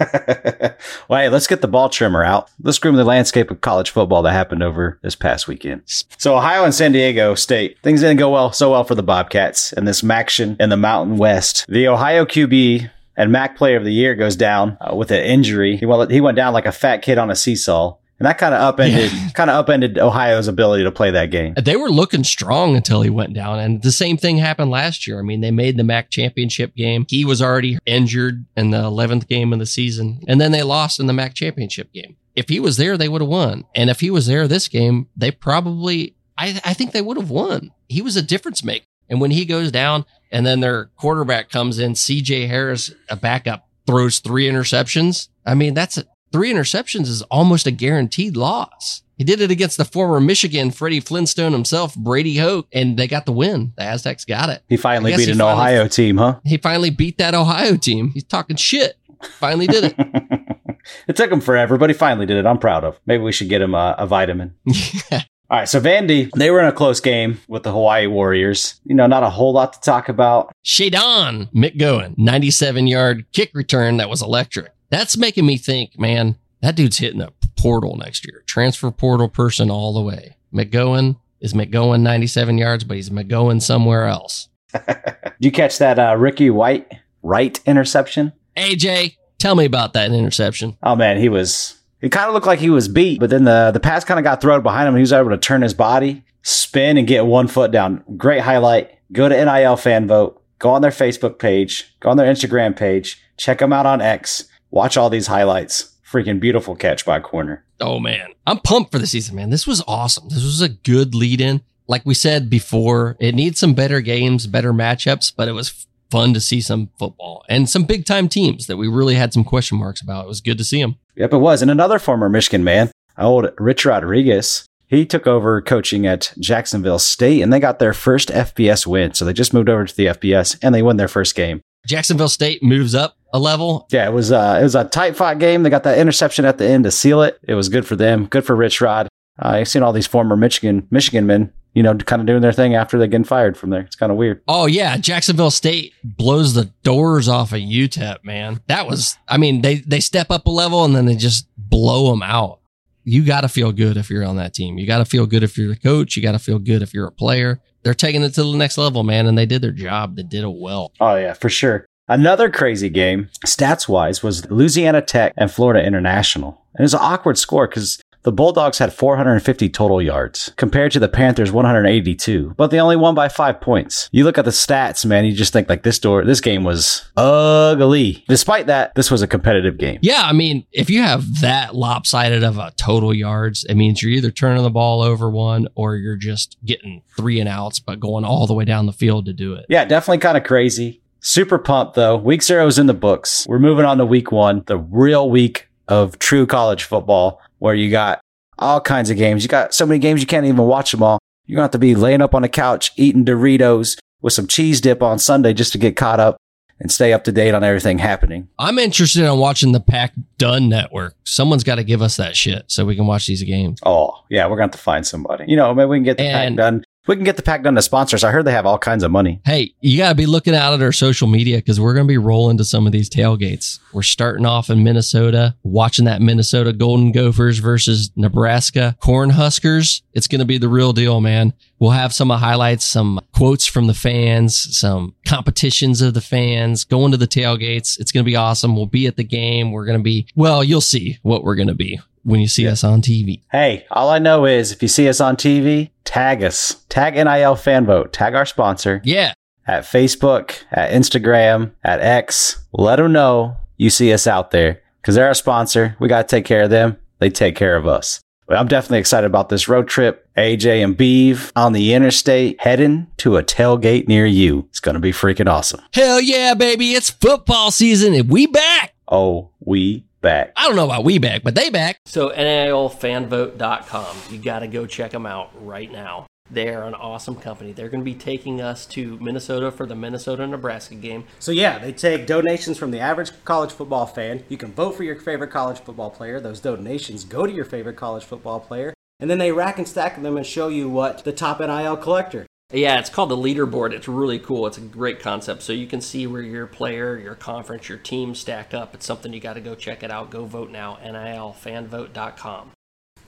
well, 1.08 1.20
hey, 1.20 1.28
let's 1.28 1.46
get 1.46 1.60
the 1.60 1.68
ball 1.68 1.88
trimmer 1.90 2.24
out. 2.24 2.50
Let's 2.62 2.78
groom 2.78 2.96
the 2.96 3.04
landscape 3.04 3.50
of 3.50 3.60
college 3.60 3.90
football 3.90 4.22
that 4.22 4.32
happened 4.32 4.62
over 4.62 4.98
this 5.02 5.14
past 5.14 5.46
weekend. 5.46 5.82
So, 5.86 6.36
Ohio 6.36 6.64
and 6.64 6.74
San 6.74 6.92
Diego 6.92 7.34
State, 7.34 7.76
things 7.82 8.00
didn't 8.00 8.18
go 8.18 8.30
well 8.30 8.52
so 8.52 8.70
well 8.70 8.84
for 8.84 8.94
the 8.94 9.02
Bobcats 9.02 9.72
and 9.72 9.86
this 9.86 10.02
MACtion 10.02 10.58
in 10.60 10.70
the 10.70 10.76
Mountain 10.76 11.18
West. 11.18 11.66
The 11.68 11.88
Ohio 11.88 12.24
QB 12.24 12.90
and 13.16 13.30
MAC 13.30 13.56
Player 13.56 13.76
of 13.76 13.84
the 13.84 13.92
Year 13.92 14.14
goes 14.14 14.36
down 14.36 14.78
uh, 14.80 14.94
with 14.94 15.10
an 15.10 15.22
injury. 15.22 15.76
He 15.76 15.84
went, 15.84 16.10
he 16.10 16.22
went 16.22 16.36
down 16.36 16.54
like 16.54 16.66
a 16.66 16.72
fat 16.72 17.02
kid 17.02 17.18
on 17.18 17.30
a 17.30 17.36
seesaw. 17.36 17.96
And 18.20 18.26
that 18.26 18.36
kind 18.36 18.54
of 18.54 18.60
upended, 18.60 19.10
kind 19.34 19.48
of 19.48 19.56
upended 19.56 19.98
Ohio's 19.98 20.46
ability 20.46 20.84
to 20.84 20.92
play 20.92 21.10
that 21.10 21.30
game. 21.30 21.54
They 21.54 21.76
were 21.76 21.90
looking 21.90 22.22
strong 22.22 22.76
until 22.76 23.00
he 23.00 23.08
went 23.08 23.32
down. 23.32 23.58
And 23.58 23.82
the 23.82 23.90
same 23.90 24.18
thing 24.18 24.36
happened 24.36 24.70
last 24.70 25.06
year. 25.06 25.18
I 25.18 25.22
mean, 25.22 25.40
they 25.40 25.50
made 25.50 25.78
the 25.78 25.84
MAC 25.84 26.10
championship 26.10 26.76
game. 26.76 27.06
He 27.08 27.24
was 27.24 27.40
already 27.40 27.78
injured 27.86 28.44
in 28.56 28.72
the 28.72 28.82
11th 28.82 29.26
game 29.26 29.54
of 29.54 29.58
the 29.58 29.64
season. 29.66 30.20
And 30.28 30.38
then 30.38 30.52
they 30.52 30.62
lost 30.62 31.00
in 31.00 31.06
the 31.06 31.14
MAC 31.14 31.32
championship 31.32 31.92
game. 31.94 32.16
If 32.36 32.50
he 32.50 32.60
was 32.60 32.76
there, 32.76 32.98
they 32.98 33.08
would 33.08 33.22
have 33.22 33.30
won. 33.30 33.64
And 33.74 33.88
if 33.88 34.00
he 34.00 34.10
was 34.10 34.26
there 34.26 34.46
this 34.46 34.68
game, 34.68 35.08
they 35.16 35.30
probably, 35.30 36.14
I, 36.36 36.60
I 36.62 36.74
think 36.74 36.92
they 36.92 37.02
would 37.02 37.16
have 37.16 37.30
won. 37.30 37.72
He 37.88 38.02
was 38.02 38.16
a 38.16 38.22
difference 38.22 38.62
maker. 38.62 38.84
And 39.08 39.20
when 39.20 39.30
he 39.30 39.46
goes 39.46 39.72
down 39.72 40.04
and 40.30 40.46
then 40.46 40.60
their 40.60 40.90
quarterback 40.96 41.48
comes 41.48 41.78
in, 41.78 41.94
CJ 41.94 42.48
Harris, 42.48 42.92
a 43.08 43.16
backup, 43.16 43.66
throws 43.86 44.20
three 44.20 44.46
interceptions. 44.48 45.28
I 45.44 45.54
mean, 45.54 45.74
that's 45.74 45.98
a, 45.98 46.04
three 46.32 46.52
interceptions 46.52 47.06
is 47.06 47.22
almost 47.22 47.66
a 47.66 47.70
guaranteed 47.70 48.36
loss. 48.36 49.02
He 49.18 49.24
did 49.24 49.42
it 49.42 49.50
against 49.50 49.76
the 49.76 49.84
former 49.84 50.18
Michigan 50.18 50.70
Freddie 50.70 51.00
Flintstone 51.00 51.52
himself, 51.52 51.94
Brady 51.94 52.38
Hoke, 52.38 52.66
and 52.72 52.96
they 52.96 53.06
got 53.06 53.26
the 53.26 53.32
win. 53.32 53.74
The 53.76 53.82
Aztecs 53.82 54.24
got 54.24 54.48
it. 54.48 54.62
He 54.68 54.78
finally 54.78 55.14
beat 55.14 55.26
he 55.26 55.32
an 55.32 55.38
finally- 55.38 55.52
Ohio 55.52 55.88
team, 55.88 56.16
huh? 56.16 56.40
He 56.44 56.56
finally 56.56 56.88
beat 56.88 57.18
that 57.18 57.34
Ohio 57.34 57.76
team. 57.76 58.12
He's 58.12 58.24
talking 58.24 58.56
shit. 58.56 58.96
Finally 59.22 59.66
did 59.66 59.84
it. 59.84 59.94
it 61.06 61.16
took 61.16 61.30
him 61.30 61.42
forever, 61.42 61.76
but 61.76 61.90
he 61.90 61.94
finally 61.94 62.24
did 62.24 62.38
it. 62.38 62.46
I'm 62.46 62.58
proud 62.58 62.84
of. 62.84 62.98
Maybe 63.04 63.22
we 63.22 63.32
should 63.32 63.50
get 63.50 63.60
him 63.60 63.74
a, 63.74 63.94
a 63.98 64.06
vitamin. 64.06 64.54
All 65.50 65.58
right, 65.58 65.68
so 65.68 65.80
Vandy, 65.80 66.30
they 66.36 66.50
were 66.50 66.60
in 66.60 66.66
a 66.66 66.72
close 66.72 67.00
game 67.00 67.40
with 67.48 67.64
the 67.64 67.72
Hawaii 67.72 68.06
Warriors. 68.06 68.80
You 68.84 68.94
know, 68.94 69.08
not 69.08 69.24
a 69.24 69.30
whole 69.30 69.52
lot 69.52 69.72
to 69.72 69.80
talk 69.80 70.08
about. 70.08 70.52
Shadon 70.64 71.52
Mick 71.52 71.76
McGowan, 71.76 72.16
97 72.16 72.86
yard 72.86 73.26
kick 73.32 73.50
return 73.52 73.96
that 73.96 74.08
was 74.08 74.22
electric. 74.22 74.72
That's 74.90 75.16
making 75.16 75.46
me 75.46 75.56
think, 75.56 75.98
man, 75.98 76.36
that 76.62 76.76
dude's 76.76 76.98
hitting 76.98 77.22
a 77.22 77.32
portal 77.56 77.96
next 77.96 78.26
year. 78.26 78.42
Transfer 78.46 78.90
portal 78.90 79.28
person 79.28 79.70
all 79.70 79.94
the 79.94 80.00
way. 80.00 80.36
McGowan 80.52 81.16
is 81.40 81.54
McGowan 81.54 82.00
97 82.00 82.58
yards, 82.58 82.84
but 82.84 82.96
he's 82.96 83.10
McGowan 83.10 83.62
somewhere 83.62 84.06
else. 84.06 84.48
Did 84.72 85.34
you 85.38 85.52
catch 85.52 85.78
that 85.78 85.98
uh, 85.98 86.16
Ricky 86.16 86.50
White 86.50 86.92
right 87.22 87.58
interception? 87.66 88.32
AJ, 88.56 89.16
tell 89.38 89.54
me 89.54 89.64
about 89.64 89.92
that 89.94 90.12
interception. 90.12 90.76
Oh 90.82 90.96
man, 90.96 91.18
he 91.18 91.28
was. 91.28 91.76
It 92.00 92.10
kind 92.12 92.28
of 92.28 92.34
looked 92.34 92.46
like 92.46 92.60
he 92.60 92.70
was 92.70 92.88
beat, 92.88 93.20
but 93.20 93.30
then 93.30 93.44
the 93.44 93.70
the 93.72 93.80
pass 93.80 94.04
kind 94.04 94.18
of 94.18 94.24
got 94.24 94.40
thrown 94.40 94.62
behind 94.62 94.88
him, 94.88 94.94
and 94.94 94.98
he 94.98 95.02
was 95.02 95.12
able 95.12 95.30
to 95.30 95.38
turn 95.38 95.62
his 95.62 95.74
body, 95.74 96.24
spin, 96.42 96.96
and 96.96 97.06
get 97.06 97.26
one 97.26 97.46
foot 97.46 97.70
down. 97.70 98.04
Great 98.16 98.40
highlight. 98.40 98.90
Go 99.12 99.28
to 99.28 99.44
NIL 99.44 99.76
fan 99.76 100.06
vote. 100.06 100.42
Go 100.58 100.70
on 100.70 100.82
their 100.82 100.90
Facebook 100.90 101.38
page. 101.38 101.96
Go 102.00 102.10
on 102.10 102.16
their 102.16 102.32
Instagram 102.32 102.76
page. 102.76 103.20
Check 103.36 103.58
them 103.58 103.72
out 103.72 103.86
on 103.86 104.00
X. 104.00 104.44
Watch 104.70 104.96
all 104.96 105.10
these 105.10 105.26
highlights. 105.26 105.96
Freaking 106.08 106.40
beautiful 106.40 106.74
catch 106.74 107.04
by 107.04 107.20
corner. 107.20 107.64
Oh 107.80 107.98
man, 108.00 108.28
I'm 108.46 108.58
pumped 108.58 108.92
for 108.92 108.98
the 108.98 109.06
season, 109.06 109.36
man. 109.36 109.50
This 109.50 109.66
was 109.66 109.82
awesome. 109.86 110.28
This 110.28 110.44
was 110.44 110.60
a 110.60 110.68
good 110.68 111.14
lead 111.14 111.40
in. 111.40 111.62
Like 111.86 112.04
we 112.04 112.14
said 112.14 112.50
before, 112.50 113.16
it 113.20 113.34
needs 113.34 113.58
some 113.60 113.74
better 113.74 114.00
games, 114.00 114.46
better 114.46 114.72
matchups, 114.72 115.32
but 115.36 115.48
it 115.48 115.52
was 115.52 115.86
fun 116.10 116.34
to 116.34 116.40
see 116.40 116.60
some 116.60 116.90
football 116.98 117.44
and 117.48 117.68
some 117.68 117.84
big 117.84 118.04
time 118.04 118.28
teams 118.28 118.66
that 118.66 118.76
we 118.76 118.88
really 118.88 119.14
had 119.14 119.32
some 119.32 119.44
question 119.44 119.78
marks 119.78 120.00
about. 120.00 120.24
It 120.24 120.28
was 120.28 120.40
good 120.40 120.58
to 120.58 120.64
see 120.64 120.80
them. 120.80 120.96
Yep, 121.16 121.32
it 121.32 121.38
was. 121.38 121.62
And 121.62 121.70
another 121.70 121.98
former 121.98 122.28
Michigan 122.28 122.64
man, 122.64 122.90
old 123.16 123.50
Rich 123.58 123.84
Rodriguez, 123.84 124.66
he 124.86 125.06
took 125.06 125.26
over 125.28 125.62
coaching 125.62 126.06
at 126.06 126.34
Jacksonville 126.38 126.98
State 126.98 127.42
and 127.42 127.52
they 127.52 127.60
got 127.60 127.78
their 127.78 127.92
first 127.92 128.28
FBS 128.30 128.86
win. 128.86 129.14
So 129.14 129.24
they 129.24 129.32
just 129.32 129.54
moved 129.54 129.68
over 129.68 129.84
to 129.84 129.96
the 129.96 130.06
FBS 130.06 130.58
and 130.62 130.74
they 130.74 130.82
won 130.82 130.96
their 130.96 131.08
first 131.08 131.36
game. 131.36 131.60
Jacksonville 131.86 132.28
State 132.28 132.62
moves 132.62 132.94
up 132.94 133.16
a 133.32 133.38
level. 133.38 133.86
Yeah, 133.90 134.06
it 134.08 134.12
was 134.12 134.32
uh, 134.32 134.58
it 134.60 134.62
was 134.62 134.74
a 134.74 134.84
tight 134.84 135.16
fought 135.16 135.38
game. 135.38 135.62
They 135.62 135.70
got 135.70 135.84
that 135.84 135.98
interception 135.98 136.44
at 136.44 136.58
the 136.58 136.68
end 136.68 136.84
to 136.84 136.90
seal 136.90 137.22
it. 137.22 137.38
It 137.42 137.54
was 137.54 137.68
good 137.68 137.86
for 137.86 137.96
them. 137.96 138.26
Good 138.26 138.44
for 138.44 138.56
Rich 138.56 138.80
Rod. 138.80 139.08
Uh, 139.42 139.48
I've 139.48 139.68
seen 139.68 139.82
all 139.82 139.92
these 139.92 140.06
former 140.06 140.36
Michigan 140.36 140.86
Michigan 140.90 141.26
men, 141.26 141.52
you 141.74 141.82
know, 141.82 141.94
kind 141.94 142.20
of 142.20 142.26
doing 142.26 142.42
their 142.42 142.52
thing 142.52 142.74
after 142.74 142.98
they 142.98 143.08
get 143.08 143.26
fired 143.26 143.56
from 143.56 143.70
there. 143.70 143.80
It's 143.80 143.96
kind 143.96 144.12
of 144.12 144.18
weird. 144.18 144.42
Oh 144.48 144.66
yeah, 144.66 144.96
Jacksonville 144.96 145.50
State 145.50 145.94
blows 146.04 146.54
the 146.54 146.66
doors 146.82 147.28
off 147.28 147.52
of 147.52 147.60
UTEP, 147.60 148.24
man. 148.24 148.60
That 148.66 148.86
was, 148.86 149.16
I 149.28 149.36
mean, 149.38 149.62
they 149.62 149.76
they 149.76 150.00
step 150.00 150.30
up 150.30 150.46
a 150.46 150.50
level 150.50 150.84
and 150.84 150.94
then 150.94 151.06
they 151.06 151.16
just 151.16 151.48
blow 151.56 152.10
them 152.10 152.22
out. 152.22 152.58
You 153.04 153.24
got 153.24 153.40
to 153.40 153.48
feel 153.48 153.72
good 153.72 153.96
if 153.96 154.10
you're 154.10 154.24
on 154.24 154.36
that 154.36 154.52
team. 154.52 154.76
You 154.76 154.86
got 154.86 154.98
to 154.98 155.06
feel 155.06 155.26
good 155.26 155.42
if 155.42 155.56
you're 155.56 155.68
the 155.68 155.76
coach. 155.76 156.16
You 156.16 156.22
got 156.22 156.32
to 156.32 156.38
feel 156.38 156.58
good 156.58 156.82
if 156.82 156.92
you're 156.92 157.06
a 157.06 157.12
player. 157.12 157.58
They're 157.82 157.94
taking 157.94 158.22
it 158.22 158.34
to 158.34 158.42
the 158.42 158.56
next 158.56 158.76
level, 158.76 159.04
man, 159.04 159.26
and 159.26 159.38
they 159.38 159.46
did 159.46 159.62
their 159.62 159.72
job. 159.72 160.16
They 160.16 160.22
did 160.22 160.44
it 160.44 160.52
well. 160.52 160.92
Oh 161.00 161.16
yeah, 161.16 161.32
for 161.32 161.48
sure. 161.48 161.86
Another 162.10 162.50
crazy 162.50 162.88
game, 162.88 163.28
stats 163.46 163.88
wise, 163.88 164.20
was 164.20 164.50
Louisiana 164.50 165.00
Tech 165.00 165.32
and 165.36 165.48
Florida 165.48 165.86
International. 165.86 166.60
And 166.74 166.80
it 166.80 166.82
was 166.82 166.94
an 166.94 166.98
awkward 167.00 167.38
score 167.38 167.68
because 167.68 168.02
the 168.24 168.32
Bulldogs 168.32 168.78
had 168.78 168.92
450 168.92 169.68
total 169.68 170.02
yards 170.02 170.52
compared 170.56 170.90
to 170.90 170.98
the 170.98 171.06
Panthers 171.06 171.52
182, 171.52 172.54
but 172.56 172.72
they 172.72 172.80
only 172.80 172.96
won 172.96 173.14
by 173.14 173.28
five 173.28 173.60
points. 173.60 174.08
You 174.10 174.24
look 174.24 174.38
at 174.38 174.44
the 174.44 174.50
stats, 174.50 175.06
man, 175.06 175.24
you 175.24 175.32
just 175.32 175.52
think 175.52 175.68
like 175.68 175.84
this 175.84 176.00
door, 176.00 176.24
this 176.24 176.40
game 176.40 176.64
was 176.64 177.08
ugly. 177.16 178.24
Despite 178.28 178.66
that, 178.66 178.92
this 178.96 179.08
was 179.08 179.22
a 179.22 179.28
competitive 179.28 179.78
game. 179.78 180.00
Yeah, 180.02 180.22
I 180.24 180.32
mean, 180.32 180.66
if 180.72 180.90
you 180.90 181.02
have 181.02 181.42
that 181.42 181.76
lopsided 181.76 182.42
of 182.42 182.58
a 182.58 182.72
total 182.72 183.14
yards, 183.14 183.62
it 183.62 183.76
means 183.76 184.02
you're 184.02 184.10
either 184.10 184.32
turning 184.32 184.64
the 184.64 184.70
ball 184.70 185.00
over 185.00 185.30
one 185.30 185.68
or 185.76 185.94
you're 185.94 186.16
just 186.16 186.56
getting 186.64 187.02
three 187.16 187.38
and 187.38 187.48
outs, 187.48 187.78
but 187.78 188.00
going 188.00 188.24
all 188.24 188.48
the 188.48 188.54
way 188.54 188.64
down 188.64 188.86
the 188.86 188.92
field 188.92 189.26
to 189.26 189.32
do 189.32 189.54
it. 189.54 189.66
Yeah, 189.68 189.84
definitely 189.84 190.18
kind 190.18 190.36
of 190.36 190.42
crazy. 190.42 191.02
Super 191.20 191.58
pumped 191.58 191.94
though. 191.94 192.16
Week 192.16 192.42
zero 192.42 192.66
is 192.66 192.78
in 192.78 192.86
the 192.86 192.94
books. 192.94 193.46
We're 193.48 193.58
moving 193.58 193.84
on 193.84 193.98
to 193.98 194.06
week 194.06 194.32
one, 194.32 194.62
the 194.66 194.78
real 194.78 195.28
week 195.30 195.68
of 195.88 196.18
true 196.18 196.46
college 196.46 196.84
football 196.84 197.40
where 197.58 197.74
you 197.74 197.90
got 197.90 198.20
all 198.58 198.80
kinds 198.80 199.10
of 199.10 199.16
games. 199.16 199.42
You 199.42 199.48
got 199.48 199.74
so 199.74 199.84
many 199.86 199.98
games 199.98 200.20
you 200.20 200.26
can't 200.26 200.46
even 200.46 200.58
watch 200.58 200.92
them 200.92 201.02
all. 201.02 201.18
You're 201.46 201.56
going 201.56 201.62
to 201.62 201.64
have 201.64 201.70
to 201.72 201.78
be 201.78 201.94
laying 201.94 202.22
up 202.22 202.34
on 202.34 202.42
the 202.42 202.48
couch 202.48 202.92
eating 202.96 203.24
Doritos 203.24 203.98
with 204.22 204.32
some 204.32 204.46
cheese 204.46 204.80
dip 204.80 205.02
on 205.02 205.18
Sunday 205.18 205.52
just 205.52 205.72
to 205.72 205.78
get 205.78 205.96
caught 205.96 206.20
up 206.20 206.36
and 206.78 206.90
stay 206.92 207.12
up 207.12 207.24
to 207.24 207.32
date 207.32 207.52
on 207.54 207.64
everything 207.64 207.98
happening. 207.98 208.48
I'm 208.58 208.78
interested 208.78 209.24
in 209.24 209.38
watching 209.38 209.72
the 209.72 209.80
Pack 209.80 210.12
Done 210.38 210.68
Network. 210.68 211.14
Someone's 211.24 211.64
got 211.64 211.74
to 211.74 211.84
give 211.84 212.00
us 212.00 212.16
that 212.16 212.36
shit 212.36 212.64
so 212.68 212.84
we 212.86 212.96
can 212.96 213.06
watch 213.06 213.26
these 213.26 213.42
games. 213.42 213.80
Oh, 213.84 214.12
yeah, 214.30 214.44
we're 214.46 214.56
going 214.56 214.70
to 214.70 214.74
have 214.74 214.78
to 214.80 214.82
find 214.84 215.06
somebody. 215.06 215.44
You 215.48 215.56
know, 215.56 215.74
maybe 215.74 215.88
we 215.88 215.96
can 215.98 216.04
get 216.04 216.16
the 216.18 216.24
And- 216.24 216.56
pack 216.56 216.64
done. 216.64 216.84
We 217.06 217.16
can 217.16 217.24
get 217.24 217.36
the 217.36 217.42
pack 217.42 217.62
done 217.62 217.74
to 217.76 217.82
sponsors. 217.82 218.24
I 218.24 218.30
heard 218.30 218.44
they 218.44 218.52
have 218.52 218.66
all 218.66 218.78
kinds 218.78 219.02
of 219.02 219.10
money. 219.10 219.40
Hey, 219.46 219.72
you 219.80 219.96
got 219.96 220.10
to 220.10 220.14
be 220.14 220.26
looking 220.26 220.54
out 220.54 220.74
at 220.74 220.82
our 220.82 220.92
social 220.92 221.28
media 221.28 221.56
because 221.56 221.80
we're 221.80 221.94
going 221.94 222.06
to 222.06 222.12
be 222.12 222.18
rolling 222.18 222.58
to 222.58 222.64
some 222.64 222.84
of 222.86 222.92
these 222.92 223.08
tailgates. 223.08 223.80
We're 223.94 224.02
starting 224.02 224.44
off 224.44 224.68
in 224.68 224.84
Minnesota, 224.84 225.56
watching 225.62 226.04
that 226.04 226.20
Minnesota 226.20 226.74
Golden 226.74 227.10
Gophers 227.10 227.58
versus 227.58 228.10
Nebraska 228.16 228.98
Cornhuskers. 229.00 230.02
It's 230.12 230.26
going 230.26 230.40
to 230.40 230.44
be 230.44 230.58
the 230.58 230.68
real 230.68 230.92
deal, 230.92 231.22
man. 231.22 231.54
We'll 231.78 231.92
have 231.92 232.12
some 232.12 232.28
highlights, 232.28 232.84
some 232.84 233.18
quotes 233.32 233.64
from 233.66 233.86
the 233.86 233.94
fans, 233.94 234.78
some 234.78 235.14
competitions 235.24 236.02
of 236.02 236.12
the 236.12 236.20
fans, 236.20 236.84
going 236.84 237.12
to 237.12 237.16
the 237.16 237.26
tailgates. 237.26 237.98
It's 237.98 238.12
going 238.12 238.24
to 238.24 238.30
be 238.30 238.36
awesome. 238.36 238.76
We'll 238.76 238.84
be 238.84 239.06
at 239.06 239.16
the 239.16 239.24
game. 239.24 239.72
We're 239.72 239.86
going 239.86 239.98
to 239.98 240.04
be, 240.04 240.26
well, 240.36 240.62
you'll 240.62 240.82
see 240.82 241.18
what 241.22 241.44
we're 241.44 241.54
going 241.54 241.68
to 241.68 241.74
be 241.74 241.98
when 242.24 242.40
you 242.40 242.48
see 242.48 242.68
us 242.68 242.84
on 242.84 243.00
TV. 243.00 243.40
Hey, 243.50 243.86
all 243.90 244.10
I 244.10 244.18
know 244.18 244.44
is 244.44 244.72
if 244.72 244.82
you 244.82 244.88
see 244.88 245.08
us 245.08 245.22
on 245.22 245.36
TV, 245.36 245.88
tag 246.10 246.42
us. 246.42 246.84
Tag 246.88 247.14
NIL 247.14 247.54
Fan 247.56 247.86
Vote. 247.86 248.12
Tag 248.12 248.34
our 248.34 248.44
sponsor 248.46 249.00
Yeah. 249.04 249.32
at 249.66 249.84
Facebook, 249.84 250.54
at 250.72 250.90
Instagram, 250.90 251.70
at 251.84 252.00
X. 252.00 252.64
Let 252.72 252.96
them 252.96 253.12
know 253.12 253.56
you 253.76 253.90
see 253.90 254.12
us 254.12 254.26
out 254.26 254.50
there 254.50 254.80
because 255.00 255.14
they're 255.14 255.26
our 255.28 255.34
sponsor. 255.34 255.96
We 256.00 256.08
got 256.08 256.28
to 256.28 256.36
take 256.36 256.44
care 256.44 256.62
of 256.64 256.70
them. 256.70 256.96
They 257.20 257.30
take 257.30 257.54
care 257.54 257.76
of 257.76 257.86
us. 257.86 258.20
But 258.48 258.58
I'm 258.58 258.66
definitely 258.66 258.98
excited 258.98 259.26
about 259.26 259.48
this 259.48 259.68
road 259.68 259.86
trip. 259.86 260.26
AJ 260.36 260.82
and 260.82 260.96
Beve 260.96 261.52
on 261.54 261.72
the 261.72 261.94
interstate 261.94 262.60
heading 262.60 263.06
to 263.18 263.36
a 263.36 263.44
tailgate 263.44 264.08
near 264.08 264.26
you. 264.26 264.66
It's 264.70 264.80
going 264.80 264.94
to 264.94 265.00
be 265.00 265.12
freaking 265.12 265.48
awesome. 265.48 265.80
Hell 265.94 266.20
yeah, 266.20 266.54
baby. 266.54 266.94
It's 266.94 267.10
football 267.10 267.70
season 267.70 268.12
and 268.14 268.28
we 268.28 268.48
back. 268.48 268.94
Oh, 269.06 269.50
we 269.60 270.04
back. 270.20 270.52
I 270.56 270.66
don't 270.66 270.76
know 270.76 270.84
about 270.84 271.04
we 271.04 271.18
back, 271.18 271.42
but 271.42 271.54
they 271.54 271.70
back. 271.70 271.98
So 272.06 272.30
NILfanvote.com. 272.30 274.16
You 274.30 274.38
got 274.38 274.60
to 274.60 274.66
go 274.66 274.86
check 274.86 275.10
them 275.12 275.26
out 275.26 275.50
right 275.64 275.90
now. 275.90 276.26
They 276.52 276.68
are 276.74 276.82
an 276.82 276.94
awesome 276.94 277.36
company. 277.36 277.72
They're 277.72 277.88
going 277.88 278.00
to 278.00 278.04
be 278.04 278.14
taking 278.14 278.60
us 278.60 278.84
to 278.86 279.16
Minnesota 279.20 279.70
for 279.70 279.86
the 279.86 279.94
Minnesota 279.94 280.46
Nebraska 280.46 280.96
game. 280.96 281.24
So 281.38 281.52
yeah, 281.52 281.78
they 281.78 281.92
take 281.92 282.26
donations 282.26 282.76
from 282.76 282.90
the 282.90 282.98
average 282.98 283.30
college 283.44 283.70
football 283.70 284.06
fan. 284.06 284.42
You 284.48 284.56
can 284.56 284.72
vote 284.72 284.96
for 284.96 285.04
your 285.04 285.14
favorite 285.16 285.52
college 285.52 285.78
football 285.78 286.10
player. 286.10 286.40
Those 286.40 286.60
donations 286.60 287.24
go 287.24 287.46
to 287.46 287.52
your 287.52 287.64
favorite 287.64 287.96
college 287.96 288.24
football 288.24 288.58
player, 288.58 288.92
and 289.20 289.30
then 289.30 289.38
they 289.38 289.52
rack 289.52 289.78
and 289.78 289.86
stack 289.86 290.20
them 290.20 290.36
and 290.36 290.44
show 290.44 290.66
you 290.66 290.88
what 290.88 291.22
the 291.22 291.32
top 291.32 291.60
NIL 291.60 291.96
collector. 291.96 292.46
Yeah, 292.72 293.00
it's 293.00 293.10
called 293.10 293.30
the 293.30 293.36
leaderboard. 293.36 293.92
It's 293.92 294.06
really 294.06 294.38
cool. 294.38 294.66
It's 294.66 294.78
a 294.78 294.82
great 294.82 295.18
concept. 295.18 295.62
So 295.62 295.72
you 295.72 295.86
can 295.86 296.00
see 296.00 296.26
where 296.26 296.42
your 296.42 296.66
player, 296.66 297.18
your 297.18 297.34
conference, 297.34 297.88
your 297.88 297.98
team 297.98 298.34
stack 298.34 298.72
up. 298.72 298.94
It's 298.94 299.04
something 299.04 299.32
you 299.32 299.40
got 299.40 299.54
to 299.54 299.60
go 299.60 299.74
check 299.74 300.02
it 300.02 300.10
out. 300.10 300.30
Go 300.30 300.44
vote 300.44 300.70
now. 300.70 300.98
NILfanvote.com. 301.02 302.70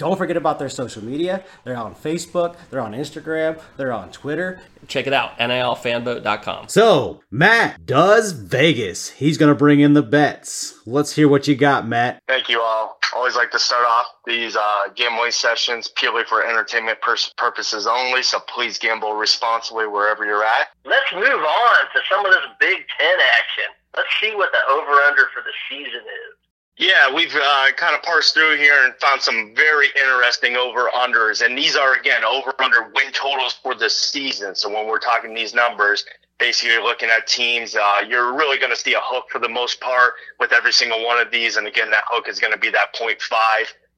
Don't 0.02 0.18
forget 0.18 0.36
about 0.36 0.58
their 0.58 0.68
social 0.68 1.04
media. 1.04 1.44
They're 1.62 1.76
on 1.76 1.94
Facebook, 1.94 2.56
they're 2.70 2.80
on 2.80 2.90
Instagram, 2.90 3.62
they're 3.76 3.92
on 3.92 4.10
Twitter. 4.10 4.60
Check 4.88 5.06
it 5.06 5.12
out. 5.12 5.38
nilfanvote.com. 5.38 6.66
So, 6.66 7.20
Matt 7.30 7.86
does 7.86 8.32
Vegas. 8.32 9.10
He's 9.10 9.38
going 9.38 9.50
to 9.50 9.54
bring 9.54 9.78
in 9.78 9.92
the 9.92 10.02
bets. 10.02 10.76
Let's 10.86 11.14
hear 11.14 11.28
what 11.28 11.46
you 11.46 11.54
got, 11.54 11.86
Matt. 11.86 12.20
Thank 12.26 12.48
you 12.48 12.60
all. 12.60 12.98
Always 13.14 13.36
like 13.36 13.52
to 13.52 13.60
start 13.60 13.86
off 13.86 14.06
these 14.26 14.56
uh, 14.56 14.88
gambling 14.96 15.30
sessions 15.30 15.86
purely 15.94 16.24
for 16.24 16.44
entertainment 16.44 17.00
pers- 17.00 17.32
purposes 17.36 17.86
only, 17.86 18.24
so 18.24 18.40
please 18.48 18.80
gamble 18.80 19.14
responsibly 19.14 19.86
wherever 19.86 20.24
you're 20.24 20.42
at. 20.42 20.66
Let's 20.84 21.12
move 21.14 21.22
on 21.22 21.76
to 21.94 22.00
some 22.10 22.26
of 22.26 22.32
this 22.32 22.42
Big 22.58 22.78
Ten 22.98 23.18
action. 23.38 23.70
Let's 23.96 24.08
see 24.20 24.34
what 24.34 24.50
the 24.50 24.58
over/under 24.68 25.28
for 25.32 25.44
the 25.44 25.52
season 25.70 26.00
is. 26.00 26.41
Yeah, 26.78 27.14
we've 27.14 27.34
uh, 27.34 27.72
kind 27.76 27.94
of 27.94 28.02
parsed 28.02 28.32
through 28.32 28.56
here 28.56 28.84
and 28.84 28.94
found 28.96 29.20
some 29.20 29.52
very 29.54 29.88
interesting 29.94 30.56
over 30.56 30.88
unders. 30.88 31.44
And 31.44 31.56
these 31.56 31.76
are, 31.76 31.94
again, 31.94 32.24
over 32.24 32.54
under 32.62 32.84
win 32.94 33.12
totals 33.12 33.52
for 33.52 33.74
the 33.74 33.90
season. 33.90 34.54
So 34.54 34.72
when 34.72 34.86
we're 34.86 34.98
talking 34.98 35.34
these 35.34 35.54
numbers, 35.54 36.06
basically 36.38 36.72
you're 36.72 36.82
looking 36.82 37.10
at 37.10 37.26
teams, 37.26 37.76
uh, 37.76 38.00
you're 38.08 38.34
really 38.34 38.58
going 38.58 38.72
to 38.72 38.76
see 38.76 38.94
a 38.94 39.00
hook 39.00 39.26
for 39.30 39.38
the 39.38 39.50
most 39.50 39.80
part 39.80 40.14
with 40.40 40.52
every 40.52 40.72
single 40.72 41.04
one 41.04 41.20
of 41.20 41.30
these. 41.30 41.56
And 41.56 41.66
again, 41.66 41.90
that 41.90 42.04
hook 42.08 42.26
is 42.26 42.40
going 42.40 42.52
to 42.54 42.58
be 42.58 42.70
that 42.70 42.94
0.5. 42.94 43.18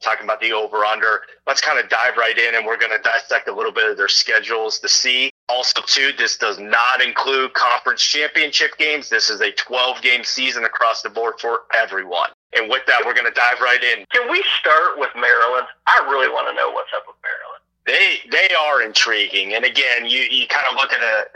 Talking 0.00 0.24
about 0.24 0.40
the 0.40 0.52
over 0.52 0.84
under. 0.84 1.22
Let's 1.46 1.62
kind 1.62 1.78
of 1.78 1.88
dive 1.88 2.18
right 2.18 2.36
in 2.36 2.56
and 2.56 2.66
we're 2.66 2.76
going 2.76 2.92
to 2.92 3.02
dissect 3.02 3.48
a 3.48 3.54
little 3.54 3.72
bit 3.72 3.90
of 3.90 3.96
their 3.96 4.08
schedules 4.08 4.78
to 4.80 4.88
see. 4.88 5.30
Also, 5.48 5.80
too, 5.86 6.10
this 6.18 6.36
does 6.36 6.58
not 6.58 7.02
include 7.02 7.54
conference 7.54 8.02
championship 8.02 8.76
games. 8.76 9.08
This 9.08 9.30
is 9.30 9.40
a 9.40 9.52
12 9.52 10.02
game 10.02 10.24
season 10.24 10.64
across 10.64 11.00
the 11.00 11.08
board 11.08 11.34
for 11.40 11.60
everyone. 11.72 12.28
And 12.56 12.70
with 12.70 12.82
that, 12.86 13.02
we're 13.04 13.14
going 13.14 13.26
to 13.26 13.34
dive 13.34 13.60
right 13.60 13.82
in. 13.82 14.04
Can 14.12 14.30
we 14.30 14.44
start 14.60 14.98
with 14.98 15.10
Maryland? 15.14 15.66
I 15.86 16.06
really 16.08 16.28
want 16.28 16.48
to 16.48 16.54
know 16.54 16.70
what's 16.70 16.90
up 16.94 17.04
with 17.06 17.16
Maryland. 17.22 17.62
They 17.86 18.18
they 18.30 18.54
are 18.54 18.82
intriguing, 18.82 19.54
and 19.54 19.64
again, 19.64 20.06
you 20.06 20.20
you 20.20 20.46
kind 20.46 20.64
of 20.70 20.76
look 20.76 20.92
at 20.92 21.02
a, 21.02 21.26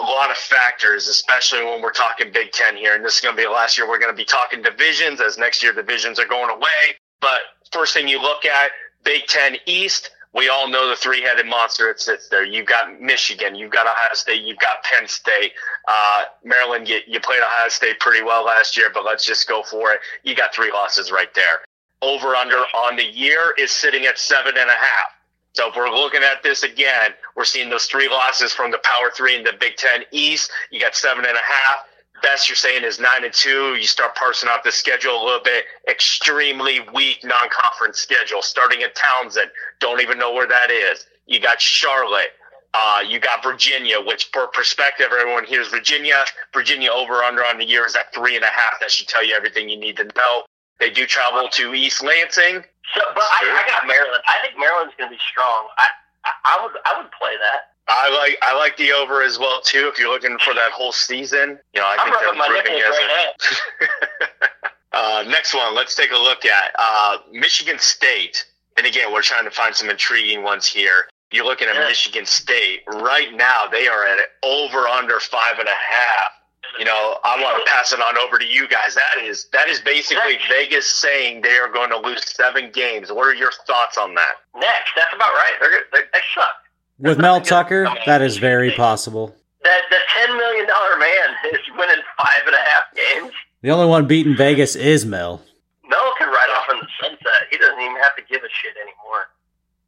a 0.00 0.02
lot 0.02 0.30
of 0.30 0.36
factors, 0.36 1.08
especially 1.08 1.62
when 1.62 1.82
we're 1.82 1.92
talking 1.92 2.32
Big 2.32 2.52
Ten 2.52 2.74
here. 2.74 2.94
And 2.94 3.04
this 3.04 3.16
is 3.16 3.20
going 3.20 3.36
to 3.36 3.36
be 3.36 3.44
the 3.44 3.52
last 3.52 3.76
year 3.76 3.86
we're 3.86 3.98
going 3.98 4.12
to 4.12 4.16
be 4.16 4.24
talking 4.24 4.62
divisions, 4.62 5.20
as 5.20 5.36
next 5.36 5.62
year 5.62 5.74
divisions 5.74 6.18
are 6.18 6.26
going 6.26 6.48
away. 6.48 6.96
But 7.20 7.40
first 7.70 7.92
thing 7.92 8.08
you 8.08 8.20
look 8.20 8.46
at, 8.46 8.70
Big 9.04 9.26
Ten 9.26 9.56
East. 9.66 10.10
We 10.32 10.48
all 10.48 10.68
know 10.68 10.88
the 10.88 10.94
three-headed 10.94 11.46
monster 11.46 11.88
that 11.88 12.00
sits 12.00 12.28
there. 12.28 12.44
You've 12.44 12.66
got 12.66 13.00
Michigan, 13.00 13.56
you've 13.56 13.72
got 13.72 13.86
Ohio 13.86 14.14
State, 14.14 14.42
you've 14.42 14.58
got 14.58 14.76
Penn 14.84 15.08
State. 15.08 15.52
Uh, 15.88 16.24
Maryland, 16.44 16.88
you, 16.88 17.00
you 17.06 17.18
played 17.18 17.40
Ohio 17.42 17.68
State 17.68 17.98
pretty 17.98 18.22
well 18.22 18.44
last 18.44 18.76
year, 18.76 18.90
but 18.94 19.04
let's 19.04 19.24
just 19.24 19.48
go 19.48 19.62
for 19.64 19.90
it. 19.92 20.00
You 20.22 20.36
got 20.36 20.54
three 20.54 20.70
losses 20.70 21.10
right 21.10 21.32
there. 21.34 21.60
Over 22.00 22.36
under 22.36 22.56
on 22.74 22.96
the 22.96 23.04
year 23.04 23.54
is 23.58 23.72
sitting 23.72 24.06
at 24.06 24.18
seven 24.18 24.56
and 24.56 24.70
a 24.70 24.74
half. 24.74 25.10
So 25.52 25.68
if 25.68 25.76
we're 25.76 25.90
looking 25.90 26.22
at 26.22 26.44
this 26.44 26.62
again, 26.62 27.12
we're 27.36 27.44
seeing 27.44 27.68
those 27.68 27.86
three 27.86 28.08
losses 28.08 28.52
from 28.52 28.70
the 28.70 28.78
Power 28.78 29.10
Three 29.14 29.36
and 29.36 29.44
the 29.44 29.52
Big 29.58 29.76
Ten 29.76 30.04
East. 30.12 30.50
You 30.70 30.80
got 30.80 30.94
seven 30.94 31.24
and 31.24 31.36
a 31.36 31.40
half. 31.40 31.86
Best 32.22 32.48
you're 32.48 32.56
saying 32.56 32.84
is 32.84 33.00
nine 33.00 33.24
and 33.24 33.32
two. 33.32 33.74
You 33.74 33.86
start 33.86 34.14
parsing 34.14 34.48
out 34.50 34.64
the 34.64 34.72
schedule 34.72 35.12
a 35.12 35.22
little 35.24 35.42
bit. 35.42 35.64
Extremely 35.88 36.80
weak 36.94 37.24
non-conference 37.24 37.98
schedule. 37.98 38.42
Starting 38.42 38.82
at 38.82 38.96
Towson, 38.96 39.46
don't 39.78 40.00
even 40.00 40.18
know 40.18 40.32
where 40.32 40.46
that 40.46 40.70
is. 40.70 41.06
You 41.26 41.40
got 41.40 41.60
Charlotte. 41.60 42.32
Uh, 42.72 43.02
you 43.06 43.18
got 43.18 43.42
Virginia, 43.42 43.96
which 44.00 44.30
for 44.32 44.46
perspective, 44.48 45.06
everyone 45.12 45.44
hears 45.44 45.68
Virginia. 45.68 46.24
Virginia 46.54 46.90
over 46.90 47.14
under 47.22 47.44
on 47.44 47.58
the 47.58 47.64
year 47.64 47.84
is 47.84 47.96
at 47.96 48.12
three 48.14 48.36
and 48.36 48.44
a 48.44 48.48
half. 48.48 48.78
That 48.80 48.90
should 48.90 49.08
tell 49.08 49.24
you 49.26 49.34
everything 49.34 49.68
you 49.68 49.78
need 49.78 49.96
to 49.96 50.04
know. 50.04 50.44
They 50.78 50.90
do 50.90 51.06
travel 51.06 51.48
to 51.48 51.74
East 51.74 52.02
Lansing. 52.02 52.62
So, 52.94 53.00
but 53.14 53.22
I, 53.22 53.64
I 53.64 53.68
got 53.68 53.86
Maryland. 53.86 54.22
I 54.26 54.40
think 54.42 54.58
Maryland's 54.58 54.94
going 54.96 55.10
to 55.10 55.14
be 55.14 55.20
strong. 55.30 55.66
I, 55.78 55.86
I, 56.24 56.30
I 56.44 56.64
would, 56.64 56.72
I 56.86 57.02
would 57.02 57.10
play 57.12 57.34
that. 57.36 57.69
I 57.92 58.08
like 58.16 58.38
I 58.42 58.56
like 58.56 58.76
the 58.76 58.92
over 58.92 59.22
as 59.22 59.38
well 59.38 59.60
too. 59.62 59.90
If 59.92 59.98
you're 59.98 60.10
looking 60.10 60.38
for 60.38 60.54
that 60.54 60.70
whole 60.72 60.92
season, 60.92 61.58
you 61.74 61.80
know 61.80 61.86
I 61.86 61.96
think 62.04 62.16
they're 62.20 62.32
improving 62.32 62.82
as 62.82 62.96
right 62.96 63.90
uh, 64.92 65.24
next 65.28 65.54
one, 65.54 65.74
let's 65.74 65.94
take 65.94 66.10
a 66.12 66.16
look 66.18 66.44
at 66.44 66.72
uh, 66.78 67.18
Michigan 67.32 67.78
State. 67.78 68.46
And 68.76 68.86
again, 68.86 69.12
we're 69.12 69.22
trying 69.22 69.44
to 69.44 69.50
find 69.50 69.74
some 69.74 69.90
intriguing 69.90 70.42
ones 70.42 70.66
here. 70.66 71.06
You're 71.32 71.44
looking 71.44 71.68
at 71.68 71.74
Yeah. 71.74 71.86
Michigan 71.88 72.26
State 72.26 72.80
right 72.86 73.34
now. 73.34 73.64
They 73.70 73.86
are 73.88 74.04
at 74.06 74.18
over 74.42 74.86
under 74.88 75.20
five 75.20 75.58
and 75.58 75.68
a 75.68 75.70
half. 75.70 76.32
You 76.78 76.84
know, 76.84 77.18
I 77.24 77.40
want 77.42 77.64
to 77.64 77.70
pass 77.70 77.92
it 77.92 78.00
on 78.00 78.16
over 78.16 78.38
to 78.38 78.44
you 78.46 78.68
guys. 78.68 78.94
That 78.94 79.24
is 79.24 79.46
that 79.52 79.68
is 79.68 79.80
basically 79.80 80.34
Next. 80.34 80.48
Vegas 80.48 80.86
saying 80.86 81.42
they 81.42 81.56
are 81.58 81.68
going 81.68 81.90
to 81.90 81.98
lose 81.98 82.22
seven 82.32 82.70
games. 82.72 83.10
What 83.10 83.26
are 83.26 83.34
your 83.34 83.50
thoughts 83.66 83.98
on 83.98 84.14
that? 84.14 84.34
Next, 84.54 84.90
that's 84.96 85.12
about 85.14 85.30
right. 85.32 85.52
They're, 85.60 85.70
good- 85.70 85.84
they 85.92 85.98
they 86.12 86.20
suck. 86.34 86.54
With 87.00 87.18
Mel 87.18 87.40
Tucker, 87.52 87.88
that 88.06 88.22
is 88.22 88.36
very 88.38 88.70
possible. 88.72 89.34
That 89.64 89.82
the 89.90 89.96
ten 90.14 90.36
million 90.36 90.66
dollar 90.66 90.98
man 90.98 91.28
is 91.52 91.60
winning 91.76 92.02
five 92.16 92.42
and 92.46 92.54
a 92.54 92.64
half 92.70 92.84
games. 92.94 93.32
The 93.62 93.70
only 93.70 93.86
one 93.86 94.06
beating 94.06 94.36
Vegas 94.36 94.76
is 94.76 95.04
Mel. 95.04 95.42
Mel 95.88 96.14
can 96.18 96.28
ride 96.28 96.50
off 96.56 96.66
in 96.72 96.78
the 96.78 96.88
sunset. 97.00 97.48
He 97.50 97.58
doesn't 97.58 97.80
even 97.80 97.96
have 97.96 98.16
to 98.16 98.22
give 98.30 98.42
a 98.42 98.48
shit 98.62 98.76
anymore. 98.76 99.28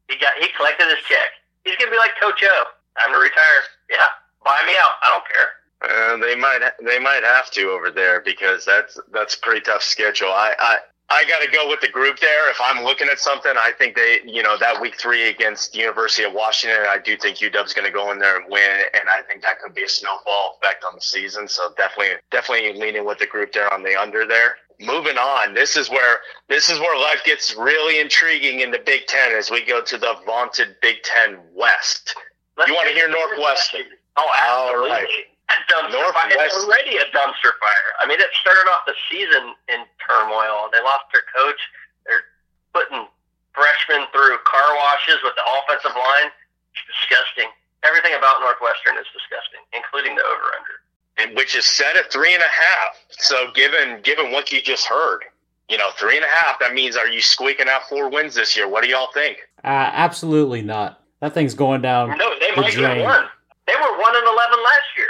He 0.08 0.16
got 0.18 0.32
he 0.40 0.48
collected 0.56 0.88
his 0.88 1.04
check. 1.08 1.30
He's 1.64 1.76
gonna 1.76 1.90
be 1.90 1.96
like 1.96 2.12
Coach 2.20 2.42
O. 2.42 2.64
Time 2.98 3.14
to 3.14 3.20
retire. 3.20 3.60
Yeah, 3.88 4.08
buy 4.44 4.60
me 4.66 4.72
out. 4.82 4.92
I 5.02 5.08
don't 5.08 5.24
care. 5.28 5.48
Uh, 5.82 6.16
they 6.18 6.34
might 6.36 6.60
they 6.84 6.98
might 6.98 7.22
have 7.24 7.50
to 7.52 7.70
over 7.70 7.90
there 7.90 8.20
because 8.20 8.64
that's 8.64 8.98
that's 9.12 9.34
a 9.34 9.40
pretty 9.40 9.60
tough 9.60 9.82
schedule. 9.82 10.28
I 10.28 10.54
I, 10.58 10.76
I 11.12 11.24
got 11.28 11.44
to 11.44 11.50
go 11.50 11.68
with 11.68 11.80
the 11.82 11.88
group 11.88 12.18
there. 12.20 12.50
If 12.50 12.56
I'm 12.62 12.84
looking 12.84 13.08
at 13.12 13.18
something, 13.18 13.52
I 13.54 13.72
think 13.76 13.94
they 13.96 14.20
you 14.24 14.42
know 14.42 14.56
that 14.58 14.80
week 14.80 14.98
three 14.98 15.28
against 15.28 15.72
the 15.72 15.80
University 15.80 16.24
of 16.24 16.32
Washington, 16.32 16.86
I 16.88 16.98
do 16.98 17.16
think 17.18 17.36
UW's 17.38 17.74
going 17.74 17.86
to 17.86 17.92
go 17.92 18.10
in 18.12 18.18
there 18.18 18.40
and 18.40 18.50
win, 18.50 18.80
and 18.94 19.08
I 19.10 19.20
think 19.28 19.42
that 19.42 19.60
could 19.60 19.74
be 19.74 19.84
a 19.84 19.88
snowball 19.88 20.58
effect 20.62 20.84
on 20.88 20.94
the 20.94 21.02
season. 21.02 21.46
So 21.48 21.72
definitely 21.76 22.16
definitely 22.30 22.80
leaning 22.80 23.04
with 23.04 23.18
the 23.18 23.26
group 23.26 23.52
there 23.52 23.72
on 23.72 23.82
the 23.82 23.94
under 23.94 24.26
there. 24.26 24.56
Moving 24.80 25.18
on, 25.18 25.52
this 25.54 25.76
is 25.76 25.90
where 25.90 26.18
this 26.48 26.70
is 26.70 26.78
where 26.80 26.98
life 26.98 27.22
gets 27.24 27.54
really 27.56 28.00
intriguing 28.00 28.60
in 28.60 28.70
the 28.70 28.80
Big 28.84 29.06
Ten 29.06 29.34
as 29.34 29.50
we 29.50 29.64
go 29.66 29.82
to 29.82 29.98
the 29.98 30.14
vaunted 30.24 30.76
Big 30.80 31.02
Ten 31.02 31.38
West. 31.54 32.16
Let's 32.56 32.70
You 32.70 32.74
wanna 32.74 32.90
hear 32.90 33.08
it 33.08 33.10
Northwestern? 33.10 33.82
Oh, 34.16 34.22
All 34.22 34.68
absolutely. 34.70 34.90
right. 34.90 35.08
A 35.52 35.58
dumpster 35.68 36.12
fire. 36.16 36.32
It's 36.32 36.56
already 36.64 36.96
a 36.96 37.06
dumpster 37.12 37.52
fire. 37.60 37.88
I 38.00 38.08
mean, 38.08 38.20
it 38.20 38.28
started 38.40 38.64
off 38.72 38.88
the 38.88 38.96
season 39.12 39.52
in 39.68 39.84
turmoil. 40.00 40.72
They 40.72 40.80
lost 40.80 41.04
their 41.12 41.24
coach. 41.28 41.60
They're 42.08 42.24
putting 42.72 43.04
freshmen 43.52 44.08
through 44.12 44.40
car 44.48 44.70
washes 44.80 45.20
with 45.22 45.36
the 45.36 45.44
offensive 45.44 45.92
line. 45.92 46.32
It's 46.72 46.82
disgusting. 46.88 47.52
Everything 47.84 48.16
about 48.16 48.40
Northwestern 48.40 48.96
is 48.96 49.06
disgusting, 49.12 49.60
including 49.76 50.16
the 50.16 50.24
over/under. 50.24 50.80
and 51.18 51.36
which 51.36 51.54
is 51.54 51.66
set 51.66 51.96
at 51.96 52.10
three 52.10 52.32
and 52.32 52.42
a 52.42 52.48
half. 52.48 52.96
So 53.10 53.50
given 53.54 54.00
given 54.02 54.32
what 54.32 54.50
you 54.50 54.62
just 54.62 54.86
heard, 54.86 55.20
you 55.68 55.76
know, 55.76 55.90
three 55.98 56.16
and 56.16 56.24
a 56.24 56.28
half, 56.28 56.58
that 56.60 56.72
means 56.72 56.96
are 56.96 57.08
you 57.08 57.20
squeaking 57.20 57.68
out 57.68 57.82
four 57.88 58.08
wins 58.08 58.34
this 58.34 58.56
year? 58.56 58.66
What 58.68 58.82
do 58.84 58.88
y'all 58.88 59.12
think? 59.12 59.36
Uh, 59.62 59.68
absolutely 59.92 60.62
not. 60.62 61.00
That 61.20 61.34
thing's 61.34 61.54
going 61.54 61.82
down. 61.82 62.16
No, 62.16 62.34
they 62.40 62.50
the 62.54 62.60
might 62.62 62.72
get 62.74 63.04
one. 63.04 63.26
They 63.66 63.74
were 63.74 63.98
one 64.00 64.16
and 64.16 64.26
eleven 64.26 64.58
last 64.64 64.88
year. 64.96 65.08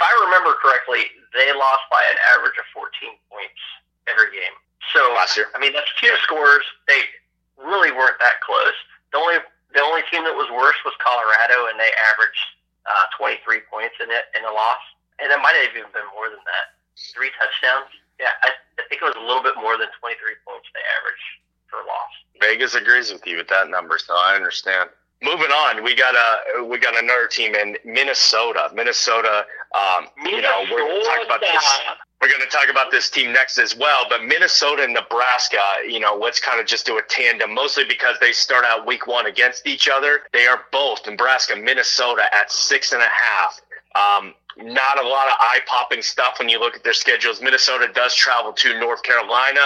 If 0.00 0.08
I 0.08 0.16
remember 0.24 0.56
correctly, 0.64 1.12
they 1.36 1.52
lost 1.52 1.84
by 1.92 2.00
an 2.08 2.16
average 2.32 2.56
of 2.56 2.64
fourteen 2.72 3.20
points 3.28 3.60
every 4.08 4.32
game. 4.32 4.56
So 4.96 5.12
Last 5.12 5.36
year. 5.36 5.52
I 5.52 5.60
mean, 5.60 5.76
that's 5.76 5.92
two 6.00 6.08
scores. 6.24 6.64
They 6.88 7.04
really 7.60 7.92
weren't 7.92 8.16
that 8.16 8.40
close. 8.40 8.72
The 9.12 9.20
only 9.20 9.44
the 9.76 9.84
only 9.84 10.00
team 10.08 10.24
that 10.24 10.32
was 10.32 10.48
worse 10.48 10.80
was 10.88 10.96
Colorado, 11.04 11.68
and 11.68 11.76
they 11.76 11.92
averaged 12.16 12.48
uh, 12.88 13.12
23 13.20 13.60
points 13.68 14.00
in 14.00 14.08
it 14.08 14.32
in 14.32 14.40
a 14.48 14.50
loss, 14.50 14.80
and 15.20 15.28
it 15.28 15.36
might 15.44 15.52
have 15.60 15.76
even 15.76 15.92
been 15.92 16.08
more 16.16 16.32
than 16.32 16.40
that. 16.48 16.80
Three 17.12 17.28
touchdowns. 17.36 17.92
Yeah, 18.16 18.32
I, 18.40 18.56
I 18.80 18.82
think 18.88 19.04
it 19.04 19.06
was 19.06 19.20
a 19.20 19.24
little 19.24 19.44
bit 19.44 19.60
more 19.60 19.76
than 19.76 19.92
23 20.00 20.16
points 20.48 20.66
they 20.72 20.80
averaged 20.96 21.28
per 21.68 21.84
loss. 21.84 22.12
Vegas 22.40 22.72
agrees 22.72 23.12
with 23.12 23.20
you 23.28 23.36
with 23.36 23.52
that 23.52 23.68
number, 23.68 24.00
so 24.00 24.16
I 24.16 24.32
understand. 24.32 24.88
Moving 25.22 25.50
on, 25.50 25.84
we 25.84 25.94
got 25.94 26.14
a 26.14 26.64
we 26.64 26.78
got 26.78 27.00
another 27.00 27.26
team 27.26 27.54
in 27.54 27.76
Minnesota. 27.84 28.70
Minnesota, 28.74 29.44
um, 29.74 30.06
you 30.24 30.40
know, 30.40 30.64
we're 30.70 30.78
going 30.78 31.00
to 31.00 31.06
talk 31.06 31.24
about 31.26 31.40
this. 31.40 31.80
We're 32.22 32.28
going 32.28 32.40
to 32.40 32.48
talk 32.48 32.68
about 32.70 32.90
this 32.90 33.10
team 33.10 33.32
next 33.32 33.58
as 33.58 33.76
well. 33.76 34.04
But 34.08 34.24
Minnesota 34.24 34.84
and 34.84 34.94
Nebraska, 34.94 35.58
you 35.86 36.00
know, 36.00 36.16
let's 36.16 36.40
kind 36.40 36.60
of 36.60 36.66
just 36.66 36.86
do 36.86 36.98
a 36.98 37.02
tandem, 37.02 37.54
mostly 37.54 37.84
because 37.84 38.16
they 38.20 38.32
start 38.32 38.64
out 38.64 38.86
week 38.86 39.06
one 39.06 39.26
against 39.26 39.66
each 39.66 39.88
other. 39.88 40.20
They 40.32 40.46
are 40.46 40.64
both 40.72 41.06
Nebraska, 41.06 41.56
Minnesota 41.56 42.22
at 42.34 42.50
six 42.50 42.92
and 42.92 43.02
a 43.02 43.06
half. 43.06 43.60
Um, 43.94 44.34
not 44.56 45.02
a 45.02 45.06
lot 45.06 45.26
of 45.28 45.34
eye 45.40 45.60
popping 45.66 46.02
stuff 46.02 46.38
when 46.38 46.48
you 46.48 46.58
look 46.58 46.76
at 46.76 46.84
their 46.84 46.92
schedules. 46.92 47.40
Minnesota 47.40 47.88
does 47.94 48.14
travel 48.14 48.52
to 48.52 48.78
North 48.78 49.02
Carolina. 49.02 49.60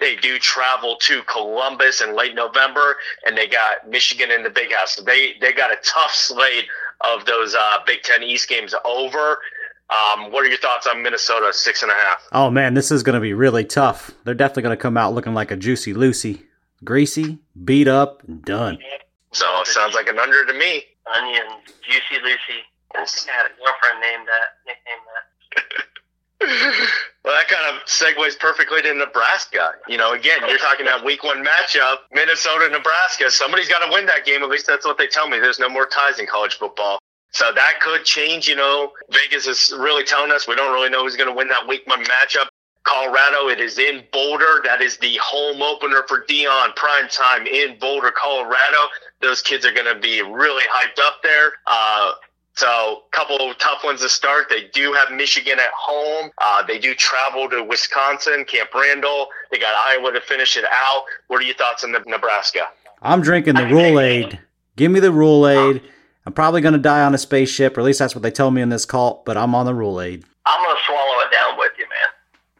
They 0.00 0.16
do 0.16 0.38
travel 0.38 0.96
to 1.00 1.22
Columbus 1.22 2.00
in 2.00 2.14
late 2.14 2.34
November, 2.34 2.96
and 3.26 3.36
they 3.36 3.46
got 3.46 3.88
Michigan 3.88 4.30
in 4.30 4.42
the 4.42 4.50
Big 4.50 4.72
House. 4.72 4.96
So 4.96 5.02
they 5.02 5.34
they 5.40 5.52
got 5.52 5.72
a 5.72 5.76
tough 5.82 6.12
slate 6.12 6.66
of 7.02 7.24
those 7.26 7.54
uh, 7.54 7.78
Big 7.86 8.02
Ten 8.02 8.22
East 8.22 8.48
games 8.48 8.74
over. 8.84 9.38
Um, 9.88 10.32
what 10.32 10.44
are 10.44 10.48
your 10.48 10.58
thoughts 10.58 10.86
on 10.86 11.02
Minnesota 11.02 11.52
six 11.52 11.82
and 11.82 11.92
a 11.92 11.94
half? 11.94 12.20
Oh 12.32 12.50
man, 12.50 12.74
this 12.74 12.90
is 12.90 13.02
going 13.02 13.14
to 13.14 13.20
be 13.20 13.32
really 13.32 13.64
tough. 13.64 14.10
They're 14.24 14.34
definitely 14.34 14.64
going 14.64 14.76
to 14.76 14.82
come 14.82 14.96
out 14.96 15.14
looking 15.14 15.34
like 15.34 15.50
a 15.50 15.56
juicy 15.56 15.94
Lucy, 15.94 16.42
greasy, 16.84 17.38
beat 17.64 17.88
up, 17.88 18.22
done. 18.42 18.78
So 19.32 19.46
sounds 19.64 19.94
like 19.94 20.08
an 20.08 20.18
under 20.18 20.44
to 20.44 20.52
me. 20.52 20.82
Onion, 21.14 21.46
Juicy 21.82 22.22
Lucy. 22.22 22.66
I 22.94 23.00
had 23.00 23.46
a 23.46 23.54
girlfriend 23.60 24.00
named 24.00 24.26
that, 24.26 24.48
nicknamed 24.66 25.06
that. 25.14 25.86
Well, 27.26 27.34
that 27.34 27.48
kind 27.48 27.76
of 27.76 27.84
segues 27.86 28.38
perfectly 28.38 28.82
to 28.82 28.94
Nebraska. 28.94 29.72
You 29.88 29.96
know, 29.96 30.12
again, 30.12 30.38
you're 30.48 30.58
talking 30.58 30.86
about 30.86 31.04
week 31.04 31.24
one 31.24 31.44
matchup, 31.44 31.96
Minnesota, 32.12 32.68
Nebraska. 32.70 33.32
Somebody's 33.32 33.68
got 33.68 33.84
to 33.84 33.92
win 33.92 34.06
that 34.06 34.24
game. 34.24 34.44
At 34.44 34.48
least 34.48 34.64
that's 34.68 34.86
what 34.86 34.96
they 34.96 35.08
tell 35.08 35.28
me. 35.28 35.40
There's 35.40 35.58
no 35.58 35.68
more 35.68 35.86
ties 35.86 36.20
in 36.20 36.26
college 36.28 36.54
football. 36.54 37.00
So 37.32 37.50
that 37.52 37.80
could 37.80 38.04
change. 38.04 38.46
You 38.46 38.54
know, 38.54 38.92
Vegas 39.10 39.48
is 39.48 39.74
really 39.76 40.04
telling 40.04 40.30
us 40.30 40.46
we 40.46 40.54
don't 40.54 40.72
really 40.72 40.88
know 40.88 41.02
who's 41.02 41.16
going 41.16 41.28
to 41.28 41.34
win 41.34 41.48
that 41.48 41.66
week 41.66 41.84
one 41.88 42.04
matchup. 42.04 42.46
Colorado, 42.84 43.48
it 43.48 43.60
is 43.60 43.80
in 43.80 44.04
Boulder. 44.12 44.62
That 44.62 44.80
is 44.80 44.96
the 44.98 45.18
home 45.20 45.60
opener 45.60 46.04
for 46.06 46.22
Deion 46.22 46.76
prime 46.76 47.08
time 47.08 47.44
in 47.48 47.76
Boulder, 47.80 48.12
Colorado. 48.12 48.78
Those 49.20 49.42
kids 49.42 49.66
are 49.66 49.72
going 49.72 49.92
to 49.92 50.00
be 50.00 50.22
really 50.22 50.62
hyped 50.72 51.04
up 51.04 51.20
there. 51.24 51.54
Uh, 51.66 52.12
so, 52.56 53.02
a 53.12 53.16
couple 53.16 53.36
of 53.50 53.58
tough 53.58 53.84
ones 53.84 54.00
to 54.00 54.08
start. 54.08 54.46
They 54.48 54.68
do 54.72 54.92
have 54.94 55.12
Michigan 55.12 55.58
at 55.58 55.70
home. 55.76 56.30
Uh, 56.38 56.62
they 56.66 56.78
do 56.78 56.94
travel 56.94 57.48
to 57.50 57.62
Wisconsin, 57.62 58.44
Camp 58.46 58.70
Randall. 58.74 59.28
They 59.50 59.58
got 59.58 59.74
Iowa 59.88 60.12
to 60.12 60.20
finish 60.22 60.56
it 60.56 60.64
out. 60.64 61.04
What 61.28 61.40
are 61.42 61.44
your 61.44 61.54
thoughts 61.54 61.84
on 61.84 61.92
the 61.92 62.02
Nebraska? 62.06 62.68
I'm 63.02 63.20
drinking 63.20 63.54
the 63.56 63.66
Rhule 63.66 64.00
Aid. 64.00 64.38
Give 64.76 64.90
me 64.90 65.00
the 65.00 65.12
Rhule 65.12 65.46
Aid. 65.46 65.82
I'm 66.24 66.32
probably 66.32 66.60
going 66.60 66.72
to 66.72 66.80
die 66.80 67.02
on 67.04 67.14
a 67.14 67.18
spaceship, 67.18 67.76
or 67.76 67.80
at 67.80 67.84
least 67.84 67.98
that's 67.98 68.14
what 68.14 68.22
they 68.22 68.30
tell 68.32 68.50
me 68.50 68.62
in 68.62 68.68
this 68.68 68.84
cult, 68.84 69.24
but 69.24 69.36
I'm 69.36 69.54
on 69.54 69.66
the 69.66 69.74
Rhule 69.74 70.00
Aid. 70.00 70.24
I'm 70.46 70.62
gonna 70.64 70.78
swallow 70.86 71.20
it 71.26 71.30
down 71.30 71.58
with 71.58 71.72
you, 71.78 71.84
man. 71.84 72.10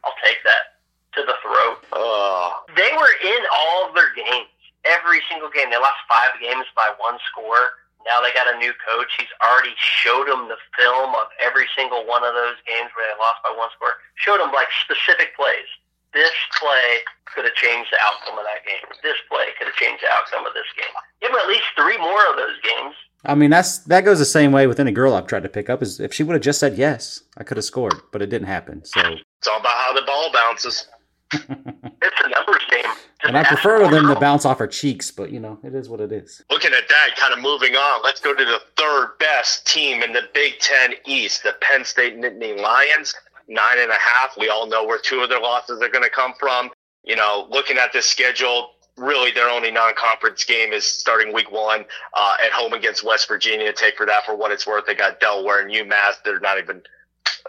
I'll 0.03 0.15
take 0.23 0.37
that 0.43 0.79
to 1.15 1.21
the 1.25 1.33
throat. 1.41 1.77
Oh, 1.93 2.63
They 2.75 2.91
were 2.93 3.13
in 3.33 3.41
all 3.51 3.89
of 3.89 3.95
their 3.95 4.13
games, 4.13 4.47
every 4.85 5.19
single 5.29 5.49
game. 5.49 5.69
They 5.69 5.77
lost 5.77 5.99
five 6.07 6.39
games 6.41 6.65
by 6.75 6.91
one 6.99 7.17
score. 7.31 7.67
Now 8.07 8.23
they 8.23 8.31
got 8.31 8.47
a 8.47 8.57
new 8.57 8.71
coach. 8.79 9.11
He's 9.19 9.31
already 9.43 9.75
showed 9.75 10.31
them 10.31 10.47
the 10.47 10.57
film 10.79 11.11
of 11.11 11.27
every 11.43 11.67
single 11.75 12.07
one 12.07 12.23
of 12.23 12.31
those 12.31 12.55
games 12.63 12.87
where 12.95 13.03
they 13.03 13.15
lost 13.19 13.43
by 13.43 13.51
one 13.51 13.67
score. 13.75 13.99
Showed 14.15 14.39
them 14.39 14.55
like 14.55 14.71
specific 14.87 15.35
plays. 15.35 15.67
This 16.15 16.31
play 16.55 17.03
could 17.27 17.43
have 17.43 17.53
changed 17.53 17.91
the 17.91 17.99
outcome 17.99 18.39
of 18.39 18.45
that 18.47 18.63
game. 18.63 18.87
This 19.03 19.19
play 19.27 19.51
could 19.59 19.67
have 19.67 19.75
changed 19.75 20.01
the 20.01 20.09
outcome 20.09 20.47
of 20.47 20.55
this 20.55 20.71
game. 20.79 20.95
Give 21.21 21.29
them 21.29 21.39
at 21.43 21.51
least 21.51 21.67
three 21.75 21.99
more 21.99 22.23
of 22.31 22.39
those 22.39 22.55
games. 22.63 22.95
I 23.25 23.35
mean, 23.35 23.49
that's 23.49 23.79
that 23.91 24.05
goes 24.05 24.19
the 24.19 24.25
same 24.25 24.51
way 24.51 24.67
with 24.67 24.79
any 24.79 24.91
girl 24.91 25.13
I've 25.13 25.27
tried 25.27 25.43
to 25.43 25.49
pick 25.49 25.69
up. 25.69 25.83
Is 25.83 25.99
if 25.99 26.13
she 26.13 26.23
would 26.23 26.33
have 26.33 26.41
just 26.41 26.59
said 26.59 26.77
yes, 26.77 27.23
I 27.35 27.43
could 27.43 27.57
have 27.57 27.65
scored, 27.65 27.95
but 28.11 28.21
it 28.21 28.29
didn't 28.29 28.47
happen. 28.47 28.85
So, 28.85 29.01
it's 29.39 29.47
all 29.47 29.59
about 29.59 29.73
how 29.73 29.93
the 29.93 30.05
ball 30.05 30.31
bounces. 30.31 30.87
It's 31.33 32.21
a 32.23 32.29
numbers 32.29 32.63
game. 32.69 32.83
Just 32.83 33.23
and 33.23 33.37
I 33.37 33.43
prefer 33.43 33.89
them 33.89 34.07
to 34.07 34.19
bounce 34.19 34.45
off 34.45 34.59
her 34.59 34.67
cheeks, 34.67 35.11
but 35.11 35.31
you 35.31 35.39
know, 35.39 35.59
it 35.63 35.73
is 35.73 35.89
what 35.89 35.99
it 35.99 36.11
is. 36.11 36.43
Looking 36.49 36.71
at 36.71 36.87
that, 36.87 37.15
kind 37.17 37.33
of 37.33 37.39
moving 37.39 37.75
on, 37.75 38.01
let's 38.03 38.21
go 38.21 38.33
to 38.33 38.45
the 38.45 38.61
third 38.77 39.17
best 39.19 39.65
team 39.67 40.03
in 40.03 40.13
the 40.13 40.21
Big 40.33 40.59
Ten 40.59 40.93
East, 41.05 41.43
the 41.43 41.55
Penn 41.61 41.83
State 41.83 42.17
Nittany 42.17 42.59
Lions, 42.61 43.13
nine 43.47 43.79
and 43.79 43.91
a 43.91 43.95
half. 43.95 44.37
We 44.37 44.49
all 44.49 44.67
know 44.67 44.85
where 44.85 44.99
two 44.99 45.21
of 45.21 45.29
their 45.29 45.41
losses 45.41 45.81
are 45.81 45.89
going 45.89 46.03
to 46.03 46.09
come 46.09 46.33
from. 46.39 46.69
You 47.03 47.15
know, 47.15 47.47
looking 47.49 47.77
at 47.77 47.91
this 47.91 48.05
schedule, 48.05 48.71
really 48.97 49.31
their 49.31 49.49
only 49.49 49.71
non-conference 49.71 50.43
game 50.43 50.73
is 50.73 50.85
starting 50.85 51.33
week 51.33 51.51
one 51.51 51.85
uh, 52.13 52.35
at 52.43 52.51
home 52.51 52.73
against 52.73 53.03
West 53.03 53.27
Virginia. 53.27 53.71
Take 53.73 53.97
for 53.97 54.05
that 54.05 54.25
for 54.25 54.35
what 54.35 54.51
it's 54.51 54.67
worth. 54.67 54.85
They 54.85 54.95
got 54.95 55.19
Delaware 55.19 55.65
and 55.65 55.71
UMass. 55.71 56.15
They're 56.23 56.39
not 56.39 56.57
even. 56.59 56.81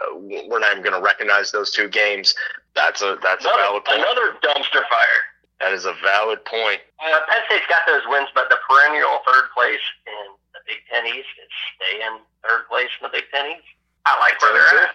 Uh, 0.00 0.16
we're 0.48 0.60
not 0.60 0.72
even 0.72 0.82
going 0.82 0.94
to 0.94 1.02
recognize 1.02 1.50
those 1.50 1.70
two 1.70 1.88
games. 1.88 2.34
That's 2.74 3.02
a 3.02 3.18
that's 3.22 3.44
a 3.44 3.48
Another, 3.48 3.62
valid 3.62 3.85
point. 3.85 3.98
another 4.00 4.26
dumpster 4.42 4.83
fire. 4.88 5.20
That 5.61 5.72
is 5.74 5.85
a 5.87 5.94
valid 6.04 6.44
point. 6.46 6.78
Uh, 7.02 7.18
Penn 7.26 7.42
State's 7.50 7.66
got 7.66 7.83
those 7.87 8.02
wins, 8.07 8.28
but 8.35 8.46
the 8.48 8.59
perennial 8.70 9.18
third 9.26 9.50
place 9.50 9.83
in 10.07 10.24
the 10.54 10.61
Big 10.70 10.78
Ten 10.87 11.02
East 11.07 11.26
is 11.42 11.50
stay 11.74 11.98
in 11.98 12.22
third 12.46 12.68
place 12.70 12.90
in 13.00 13.11
the 13.11 13.12
Big 13.12 13.26
Ten 13.35 13.59
East. 13.59 13.66
I 14.07 14.14
like 14.22 14.38
where 14.40 14.54
they're 14.54 14.87
at. 14.87 14.94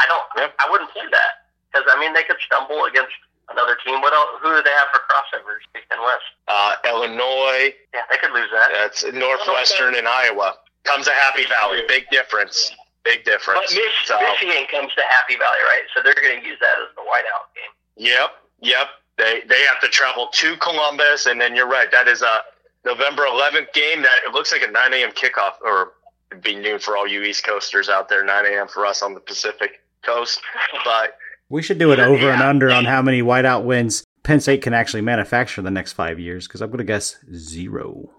I 0.00 0.06
don't. 0.08 0.24
Yep. 0.40 0.54
I 0.58 0.66
wouldn't 0.72 0.90
say 0.96 1.04
that 1.04 1.46
because 1.68 1.84
I 1.92 2.00
mean 2.00 2.14
they 2.16 2.24
could 2.24 2.40
stumble 2.40 2.84
against 2.88 3.12
another 3.52 3.76
team. 3.84 4.00
What 4.00 4.14
else? 4.16 4.40
Who 4.40 4.56
do 4.56 4.62
they 4.64 4.72
have 4.72 4.88
for 4.88 5.04
crossovers? 5.04 5.60
Big 5.76 5.84
Ten 5.92 6.00
West. 6.00 6.24
Uh, 6.48 6.74
Illinois, 6.88 7.76
Yeah, 7.92 8.08
they 8.10 8.16
could 8.16 8.32
lose 8.32 8.48
that. 8.56 8.72
That's 8.72 9.04
Northwestern 9.12 9.94
and 9.94 10.08
Iowa. 10.08 10.56
Comes 10.84 11.06
a 11.08 11.12
Happy 11.12 11.44
Valley. 11.46 11.82
Big 11.88 12.08
difference. 12.10 12.72
Big 13.04 13.24
But 13.24 13.30
difference. 13.30 13.74
Mich- 13.74 14.06
So, 14.06 14.18
Michigan 14.20 14.66
comes 14.70 14.92
to 14.94 15.02
Happy 15.08 15.36
Valley, 15.36 15.58
right? 15.68 15.82
So 15.94 16.02
they're 16.02 16.14
going 16.14 16.40
to 16.40 16.46
use 16.46 16.58
that 16.60 16.76
as 16.82 16.94
the 16.96 17.02
whiteout 17.02 17.46
game. 17.54 17.72
yep, 17.96 18.30
yep. 18.60 18.88
They 19.16 19.42
they 19.46 19.60
have 19.70 19.80
to 19.82 19.88
travel 19.88 20.28
to 20.32 20.56
Columbus, 20.56 21.26
and 21.26 21.40
then 21.40 21.54
you're 21.54 21.68
right. 21.68 21.90
That 21.92 22.08
is 22.08 22.22
a 22.22 22.38
November 22.84 23.22
11th 23.24 23.72
game. 23.72 24.02
That 24.02 24.18
it 24.26 24.32
looks 24.32 24.50
like 24.52 24.62
a 24.62 24.70
9 24.70 24.92
a.m. 24.94 25.10
kickoff, 25.12 25.60
or 25.62 25.92
It'd 26.32 26.42
be 26.42 26.56
noon 26.56 26.78
for 26.80 26.96
all 26.96 27.06
you 27.06 27.22
East 27.22 27.44
Coasters 27.44 27.88
out 27.88 28.08
there, 28.08 28.24
9 28.24 28.46
a.m. 28.46 28.66
for 28.66 28.84
us 28.86 29.02
on 29.02 29.14
the 29.14 29.20
Pacific 29.20 29.82
Coast. 30.02 30.40
But 30.84 31.16
We 31.48 31.62
should 31.62 31.78
do 31.78 31.92
an 31.92 32.00
over 32.00 32.30
and 32.30 32.42
under 32.42 32.70
on 32.72 32.86
how 32.86 33.02
many 33.02 33.22
whiteout 33.22 33.62
wins 33.64 34.02
Penn 34.24 34.40
State 34.40 34.62
can 34.62 34.74
actually 34.74 35.02
manufacture 35.02 35.60
in 35.60 35.64
the 35.64 35.70
next 35.70 35.92
five 35.92 36.18
years, 36.18 36.48
because 36.48 36.60
I'm 36.62 36.70
going 36.70 36.78
to 36.78 36.84
guess 36.84 37.18
zero. 37.34 38.10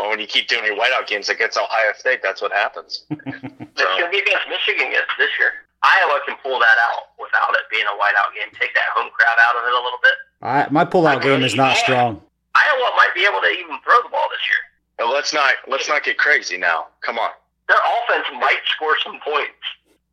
Well, 0.00 0.10
when 0.10 0.18
you 0.20 0.26
keep 0.26 0.48
doing 0.48 0.64
your 0.64 0.76
whiteout 0.76 1.06
games 1.06 1.28
against 1.28 1.58
Ohio 1.58 1.92
State, 1.96 2.20
that's 2.22 2.40
what 2.40 2.52
happens. 2.52 3.04
It's 3.10 3.20
going 3.20 4.04
to 4.04 4.08
be 4.10 4.18
against 4.18 4.48
Michigan 4.48 4.88
against 4.88 5.12
this 5.18 5.28
year. 5.38 5.52
Iowa 5.82 6.20
can 6.26 6.36
pull 6.42 6.58
that 6.58 6.76
out 6.88 7.12
without 7.18 7.50
it 7.54 7.64
being 7.70 7.84
a 7.84 7.96
whiteout 8.00 8.32
game. 8.34 8.48
Take 8.58 8.74
that 8.74 8.88
home 8.94 9.10
crowd 9.12 9.38
out 9.48 9.56
of 9.56 9.64
it 9.68 9.72
a 9.72 9.82
little 9.82 10.00
bit. 10.02 10.16
I, 10.42 10.66
my 10.70 10.84
pullout 10.84 11.22
game 11.22 11.42
is 11.42 11.54
not 11.54 11.76
strong. 11.76 12.20
Iowa 12.54 12.90
might 12.96 13.12
be 13.14 13.24
able 13.24 13.40
to 13.40 13.48
even 13.48 13.78
throw 13.84 14.00
the 14.02 14.08
ball 14.10 14.28
this 14.30 14.40
year. 14.48 14.60
Now, 15.06 15.12
let's 15.12 15.32
not 15.32 15.54
let's 15.68 15.88
not 15.88 16.02
get 16.04 16.18
crazy 16.18 16.56
now. 16.58 16.88
Come 17.00 17.18
on. 17.18 17.30
Their 17.68 17.78
offense 17.78 18.26
might 18.40 18.60
score 18.74 18.96
some 19.04 19.18
points. 19.24 19.64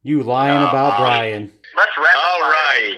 You 0.03 0.23
lying 0.23 0.57
Uh, 0.63 0.69
about 0.69 0.99
Brian. 0.99 1.51
Let's 1.75 1.91
wrap 1.97 2.15
All 2.15 2.41
right. 2.41 2.97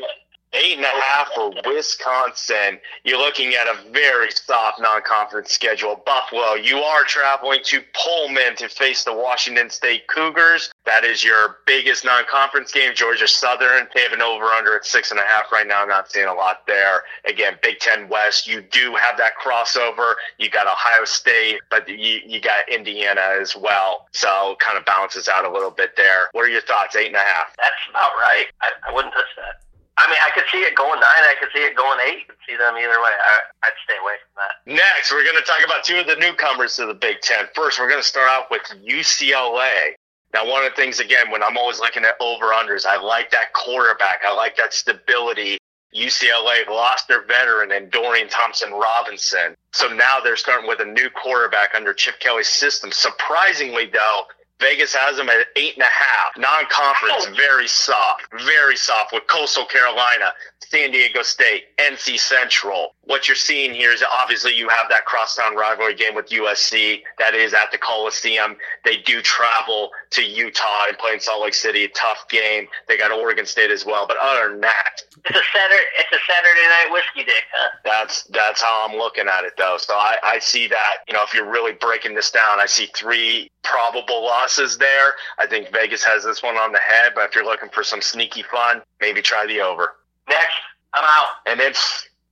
Eight 0.51 0.77
and 0.77 0.85
a 0.85 1.01
half 1.01 1.27
for 1.35 1.53
Wisconsin. 1.63 2.79
You're 3.03 3.19
looking 3.19 3.53
at 3.53 3.67
a 3.67 3.91
very 3.91 4.31
soft 4.31 4.81
non-conference 4.81 5.51
schedule. 5.51 6.01
Buffalo, 6.07 6.55
you 6.55 6.77
are 6.77 7.03
traveling 7.03 7.59
to 7.65 7.81
Pullman 7.93 8.55
to 8.55 8.67
face 8.67 9.03
the 9.03 9.13
Washington 9.13 9.69
State 9.69 10.07
Cougars. 10.07 10.71
That 10.87 11.03
is 11.03 11.23
your 11.23 11.57
biggest 11.67 12.03
non-conference 12.03 12.71
game. 12.71 12.95
Georgia 12.95 13.27
Southern, 13.27 13.87
they 13.93 14.01
have 14.01 14.11
an 14.11 14.23
over-under 14.23 14.75
at 14.75 14.85
six 14.85 15.11
and 15.11 15.19
a 15.19 15.23
half 15.23 15.51
right 15.51 15.67
now. 15.67 15.85
Not 15.85 16.11
seeing 16.11 16.27
a 16.27 16.33
lot 16.33 16.65
there. 16.65 17.03
Again, 17.25 17.53
Big 17.61 17.77
Ten 17.77 18.09
West, 18.09 18.47
you 18.47 18.63
do 18.71 18.95
have 18.95 19.19
that 19.19 19.33
crossover. 19.39 20.13
You 20.39 20.49
got 20.49 20.65
Ohio 20.65 21.05
State, 21.05 21.59
but 21.69 21.87
you, 21.87 22.21
you 22.25 22.41
got 22.41 22.67
Indiana 22.67 23.21
as 23.39 23.55
well. 23.55 24.07
So 24.13 24.55
kind 24.59 24.79
of 24.79 24.85
balances 24.85 25.27
out 25.27 25.45
a 25.45 25.51
little 25.51 25.69
bit 25.69 25.95
there. 25.95 26.29
What 26.31 26.45
are 26.45 26.49
your 26.49 26.61
thoughts? 26.61 26.95
Eight 26.95 27.07
and 27.07 27.15
a 27.15 27.19
half. 27.19 27.55
That's 27.57 27.75
about 27.87 28.13
right. 28.17 28.45
I, 28.61 28.71
I 28.89 28.93
wouldn't 28.95 29.13
touch 29.13 29.29
that. 29.37 29.61
I 29.99 30.07
mean, 30.07 30.17
I 30.23 30.31
could 30.31 30.47
see 30.49 30.63
it 30.63 30.75
going 30.75 30.99
nine. 30.99 31.23
I 31.27 31.35
could 31.39 31.49
see 31.53 31.59
it 31.59 31.75
going 31.75 31.99
eight. 32.07 32.23
I 32.23 32.31
could 32.31 32.39
see 32.47 32.55
them 32.55 32.75
either 32.77 32.99
way. 33.03 33.11
I, 33.11 33.67
I'd 33.67 33.75
stay 33.83 33.99
away 33.99 34.15
from 34.23 34.39
that. 34.39 34.55
Next, 34.63 35.11
we're 35.11 35.27
going 35.27 35.35
to 35.35 35.43
talk 35.43 35.59
about 35.65 35.83
two 35.83 35.99
of 35.99 36.07
the 36.07 36.15
newcomers 36.15 36.77
to 36.77 36.85
the 36.85 36.93
Big 36.93 37.19
Ten. 37.19 37.45
First, 37.53 37.79
we're 37.79 37.89
going 37.89 38.01
to 38.01 38.07
start 38.07 38.31
out 38.31 38.47
with 38.49 38.63
UCLA. 38.79 39.99
Now, 40.33 40.47
one 40.47 40.63
of 40.63 40.71
the 40.71 40.75
things, 40.79 40.99
again, 40.99 41.31
when 41.31 41.43
I'm 41.43 41.57
always 41.57 41.79
looking 41.79 42.05
at 42.05 42.15
over 42.21 42.55
unders, 42.55 42.85
I 42.85 43.01
like 43.01 43.31
that 43.31 43.51
quarterback. 43.53 44.21
I 44.25 44.33
like 44.33 44.55
that 44.57 44.73
stability. 44.73 45.57
UCLA 45.93 46.67
lost 46.69 47.07
their 47.07 47.25
veteran 47.25 47.71
in 47.71 47.89
Dorian 47.89 48.29
Thompson 48.29 48.71
Robinson. 48.71 49.55
So 49.73 49.87
now 49.89 50.19
they're 50.23 50.37
starting 50.37 50.67
with 50.67 50.79
a 50.79 50.85
new 50.85 51.09
quarterback 51.09 51.73
under 51.75 51.93
Chip 51.93 52.19
Kelly's 52.19 52.47
system. 52.47 52.91
Surprisingly, 52.91 53.87
though, 53.87 54.23
Vegas 54.59 54.93
has 54.93 55.17
them 55.17 55.29
at 55.29 55.47
eight 55.55 55.75
and 55.75 55.83
a 55.83 55.85
half. 55.85 56.37
Non-conference, 56.37 57.37
very 57.37 57.67
soft, 57.67 58.27
very 58.45 58.75
soft 58.75 59.13
with 59.13 59.25
Coastal 59.27 59.65
Carolina, 59.65 60.33
San 60.61 60.91
Diego 60.91 61.23
State, 61.23 61.75
NC 61.77 62.19
Central. 62.19 62.93
What 63.05 63.27
you're 63.27 63.35
seeing 63.35 63.73
here 63.73 63.91
is 63.91 64.03
obviously 64.21 64.55
you 64.55 64.69
have 64.69 64.87
that 64.89 65.05
crosstown 65.05 65.55
rivalry 65.55 65.95
game 65.95 66.13
with 66.13 66.29
USC 66.29 67.01
that 67.17 67.33
is 67.33 67.53
at 67.53 67.71
the 67.71 67.77
Coliseum. 67.77 68.55
They 68.85 68.97
do 68.97 69.21
travel 69.21 69.89
to 70.11 70.21
Utah 70.21 70.85
and 70.89 70.97
play 70.97 71.13
in 71.13 71.19
Salt 71.19 71.41
Lake 71.41 71.53
City, 71.55 71.87
tough 71.95 72.27
game. 72.29 72.67
They 72.87 72.97
got 72.97 73.11
Oregon 73.11 73.45
State 73.45 73.71
as 73.71 73.85
well. 73.85 74.05
But 74.05 74.17
other 74.21 74.51
than 74.51 74.61
that, 74.61 75.01
It's 75.25 75.37
a 75.37 75.41
Saturday. 75.41 75.85
It's 75.97 76.11
a 76.11 76.31
Saturday 76.31 76.67
night 76.69 76.87
whiskey 76.91 77.23
dick, 77.25 77.43
huh? 77.53 77.69
that's 77.83 78.23
that's 78.25 78.61
how 78.61 78.87
I'm 78.87 78.97
looking 78.97 79.27
at 79.27 79.43
it 79.45 79.53
though. 79.57 79.77
So 79.79 79.93
I, 79.95 80.17
I 80.23 80.39
see 80.39 80.67
that, 80.67 80.97
you 81.07 81.13
know, 81.13 81.21
if 81.23 81.33
you're 81.33 81.49
really 81.49 81.73
breaking 81.73 82.13
this 82.15 82.31
down, 82.31 82.59
I 82.59 82.65
see 82.67 82.89
three 82.95 83.49
probable 83.63 84.23
losses 84.23 84.77
there. 84.77 85.13
I 85.39 85.47
think 85.47 85.71
Vegas 85.73 86.03
has 86.03 86.23
this 86.23 86.43
one 86.43 86.55
on 86.57 86.71
the 86.71 86.79
head, 86.79 87.13
but 87.15 87.25
if 87.29 87.35
you're 87.35 87.45
looking 87.45 87.69
for 87.69 87.83
some 87.83 88.01
sneaky 88.01 88.43
fun, 88.43 88.81
maybe 89.01 89.21
try 89.21 89.45
the 89.45 89.61
over. 89.61 89.95
Next, 90.29 90.55
I'm 90.93 91.03
out. 91.03 91.27
And 91.45 91.59
then 91.59 91.73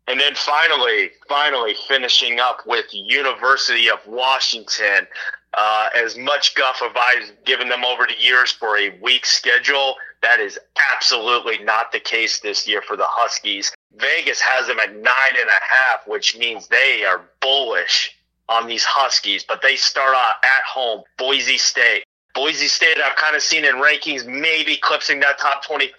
and 0.08 0.20
then 0.20 0.36
finally, 0.36 1.12
finally 1.28 1.76
finishing 1.88 2.40
up 2.40 2.60
with 2.66 2.86
University 2.94 3.90
of 3.90 4.00
Washington. 4.08 5.08
Uh, 5.54 5.90
as 5.98 6.18
much 6.18 6.56
guff 6.56 6.80
have 6.80 6.96
I 6.96 7.30
given 7.46 7.68
them 7.68 7.84
over 7.84 8.06
the 8.06 8.24
years 8.24 8.52
for 8.52 8.78
a 8.78 8.92
weak 9.02 9.26
schedule. 9.26 9.96
That 10.22 10.40
is 10.40 10.60
absolutely 10.94 11.64
not 11.64 11.92
the 11.92 12.00
case 12.00 12.40
this 12.40 12.68
year 12.68 12.82
for 12.82 12.96
the 12.96 13.08
Huskies. 13.08 13.74
Vegas 13.96 14.40
has 14.40 14.68
them 14.68 14.80
at 14.80 14.94
nine 14.94 15.04
and 15.40 15.50
a 15.50 15.92
half, 15.92 16.08
which 16.08 16.38
means 16.38 16.68
they 16.68 17.04
are 17.06 17.22
bullish 17.42 18.16
on 18.50 18.68
these 18.68 18.84
Huskies, 18.84 19.44
but 19.44 19.62
they 19.62 19.76
start 19.76 20.16
out 20.16 20.36
at 20.44 20.64
home, 20.66 21.04
Boise 21.18 21.58
State. 21.58 22.04
Boise 22.38 22.68
State, 22.68 22.98
I've 23.04 23.16
kind 23.16 23.36
of 23.36 23.42
seen 23.42 23.66
in 23.66 23.78
rankings, 23.78 24.24
maybe 24.28 24.76
eclipsing 24.76 25.20
that 25.22 25.40
top 25.40 25.66
25, 25.66 25.98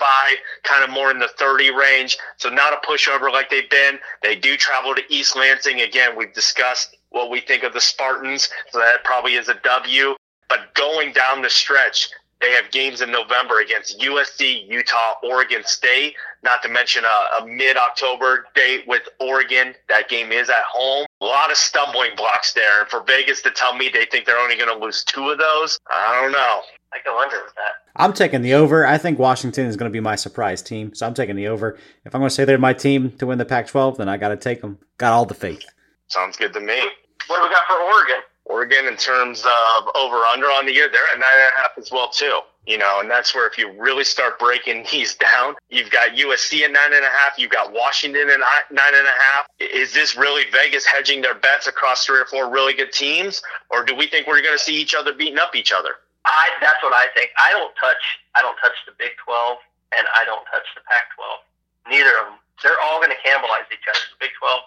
kind 0.62 0.85
of 0.85 0.90
more 0.90 1.11
in 1.11 1.18
the 1.18 1.27
30 1.27 1.72
range. 1.72 2.16
So 2.37 2.48
not 2.48 2.72
a 2.72 2.77
pushover 2.87 3.33
like 3.33 3.51
they've 3.51 3.68
been. 3.68 3.98
They 4.22 4.37
do 4.37 4.57
travel 4.57 4.94
to 4.94 5.03
East 5.09 5.35
Lansing. 5.35 5.81
Again, 5.81 6.16
we've 6.16 6.33
discussed 6.33 6.96
what 7.11 7.29
we 7.29 7.40
think 7.40 7.64
of 7.64 7.72
the 7.72 7.81
Spartans, 7.81 8.48
so 8.70 8.79
that 8.79 9.03
probably 9.03 9.35
is 9.35 9.48
a 9.48 9.55
W. 9.64 10.14
But 10.48 10.72
going 10.74 11.12
down 11.12 11.42
the 11.42 11.51
stretch, 11.51 12.09
they 12.40 12.53
have 12.53 12.70
games 12.70 13.01
in 13.01 13.11
November 13.11 13.61
against 13.61 13.98
USC, 14.01 14.68
Utah, 14.68 15.14
Oregon 15.24 15.62
State, 15.64 16.14
not 16.44 16.62
to 16.62 16.68
mention 16.68 17.05
a, 17.05 17.42
a 17.42 17.46
mid 17.46 17.77
October 17.77 18.46
date 18.55 18.85
with 18.87 19.03
Oregon. 19.20 19.74
That 19.88 20.09
game 20.09 20.31
is 20.31 20.48
at 20.48 20.62
home. 20.70 21.07
A 21.20 21.24
lot 21.24 21.51
of 21.51 21.57
stumbling 21.57 22.11
blocks 22.16 22.53
there. 22.53 22.83
And 22.83 22.88
for 22.88 23.03
Vegas 23.03 23.42
to 23.42 23.51
tell 23.51 23.74
me 23.74 23.90
they 23.92 24.05
think 24.05 24.24
they're 24.24 24.38
only 24.38 24.57
going 24.57 24.68
to 24.72 24.85
lose 24.85 25.03
two 25.03 25.31
of 25.31 25.38
those, 25.38 25.79
I 25.90 26.20
don't 26.20 26.33
know. 26.33 26.62
I 26.92 26.98
go 27.05 27.20
under 27.20 27.42
with 27.42 27.55
that. 27.55 27.72
I'm 27.96 28.12
taking 28.12 28.42
the 28.42 28.55
over. 28.55 28.87
I 28.87 28.96
think 28.98 29.18
Washington 29.18 29.66
is 29.66 29.77
going 29.77 29.90
to 29.90 29.92
be 29.92 30.01
my 30.01 30.14
surprise 30.16 30.62
team, 30.62 30.94
so 30.94 31.07
I'm 31.07 31.14
taking 31.14 31.37
the 31.37 31.48
over. 31.48 31.77
If 32.05 32.14
I'm 32.14 32.20
going 32.20 32.31
to 32.31 32.35
say 32.35 32.44
they're 32.44 32.57
my 32.57 32.72
team 32.72 33.11
to 33.18 33.27
win 33.27 33.38
the 33.38 33.44
Pac-12, 33.44 33.98
then 33.98 34.09
I 34.09 34.16
got 34.16 34.29
to 34.29 34.37
take 34.37 34.62
them. 34.62 34.79
Got 34.96 35.12
all 35.12 35.27
the 35.27 35.35
faith. 35.35 35.64
Sounds 36.07 36.37
good 36.37 36.55
to 36.55 36.61
me. 36.61 36.81
What 37.27 37.38
do 37.38 37.42
we 37.42 37.51
got 37.51 37.66
for 37.66 37.74
Oregon? 37.74 38.22
Oregon, 38.49 38.87
in 38.87 38.97
terms 38.97 39.45
of 39.45 39.89
over 39.95 40.17
under 40.25 40.47
on 40.47 40.67
the 40.67 40.73
year, 40.73 40.89
they're 40.91 41.07
at 41.13 41.19
nine 41.19 41.29
and 41.35 41.53
a 41.57 41.61
half 41.61 41.71
as 41.77 41.91
well 41.93 42.09
too. 42.09 42.41
You 42.67 42.77
know, 42.77 43.01
and 43.01 43.11
that's 43.11 43.35
where 43.35 43.47
if 43.47 43.57
you 43.57 43.73
really 43.81 44.05
start 44.05 44.39
breaking 44.39 44.87
these 44.93 45.15
down, 45.15 45.55
you've 45.69 45.91
got 45.91 46.11
USC 46.11 46.63
at 46.63 46.73
nine 46.73 46.93
and 46.93 47.05
a 47.05 47.09
half, 47.09 47.39
you've 47.39 47.51
got 47.51 47.73
Washington 47.73 48.29
at 48.29 48.41
nine 48.71 48.95
and 48.95 49.07
a 49.07 49.17
half. 49.33 49.47
Is 49.61 49.93
this 49.95 50.17
really 50.17 50.45
Vegas 50.51 50.85
hedging 50.87 51.23
their 51.23 51.35
bets 51.35 51.67
across 51.67 52.05
three 52.05 52.21
or 52.21 52.27
four 52.27 52.51
really 52.51 52.75
good 52.75 52.93
teams, 52.93 53.43
or 53.71 53.85
do 53.85 53.95
we 53.95 54.07
think 54.07 54.27
we're 54.27 54.43
going 54.43 54.57
to 54.57 54.63
see 54.63 54.77
each 54.81 54.95
other 54.95 55.13
beating 55.13 55.39
up 55.39 55.55
each 55.55 55.73
other? 55.73 55.97
I 56.25 56.49
that's 56.61 56.83
what 56.83 56.93
I 56.93 57.07
think. 57.15 57.31
I 57.39 57.53
don't 57.53 57.73
touch 57.81 58.21
I 58.35 58.43
don't 58.43 58.57
touch 58.61 58.77
the 58.87 58.93
Big 58.99 59.17
Twelve 59.25 59.59
and 59.97 60.07
I 60.13 60.25
don't 60.25 60.45
touch 60.53 60.67
the 60.77 60.85
Pac 60.85 61.09
twelve. 61.17 61.41
Neither 61.89 62.13
of 62.21 62.25
them. 62.33 62.39
They're 62.63 62.81
all 62.85 62.99
going 63.01 63.15
to 63.15 63.21
cannibalize 63.25 63.71
each 63.73 63.87
other. 63.89 64.05
The 64.13 64.29
Big 64.29 64.35
Twelve. 64.37 64.63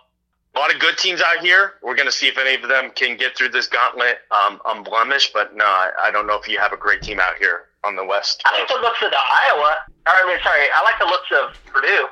A 0.53 0.59
lot 0.59 0.73
of 0.73 0.81
good 0.81 0.97
teams 0.97 1.21
out 1.21 1.43
here. 1.43 1.73
We're 1.81 1.95
going 1.95 2.07
to 2.07 2.11
see 2.11 2.27
if 2.27 2.37
any 2.37 2.61
of 2.61 2.67
them 2.67 2.91
can 2.93 3.15
get 3.15 3.37
through 3.37 3.49
this 3.49 3.67
gauntlet 3.67 4.19
um, 4.31 4.59
unblemished. 4.65 5.31
But 5.33 5.55
no, 5.55 5.63
I, 5.65 5.91
I 6.01 6.11
don't 6.11 6.27
know 6.27 6.37
if 6.37 6.47
you 6.47 6.59
have 6.59 6.73
a 6.73 6.77
great 6.77 7.01
team 7.01 7.19
out 7.19 7.37
here 7.39 7.67
on 7.83 7.95
the 7.95 8.05
West. 8.05 8.41
I 8.45 8.59
like 8.59 8.67
the 8.67 8.75
looks 8.75 9.01
of 9.01 9.11
the 9.11 9.17
Iowa. 9.17 9.75
Or, 10.07 10.13
I 10.13 10.27
mean, 10.27 10.39
sorry, 10.43 10.67
I 10.75 10.83
like 10.83 10.99
the 10.99 11.05
looks 11.05 11.31
of 11.31 11.73
Purdue. 11.73 12.07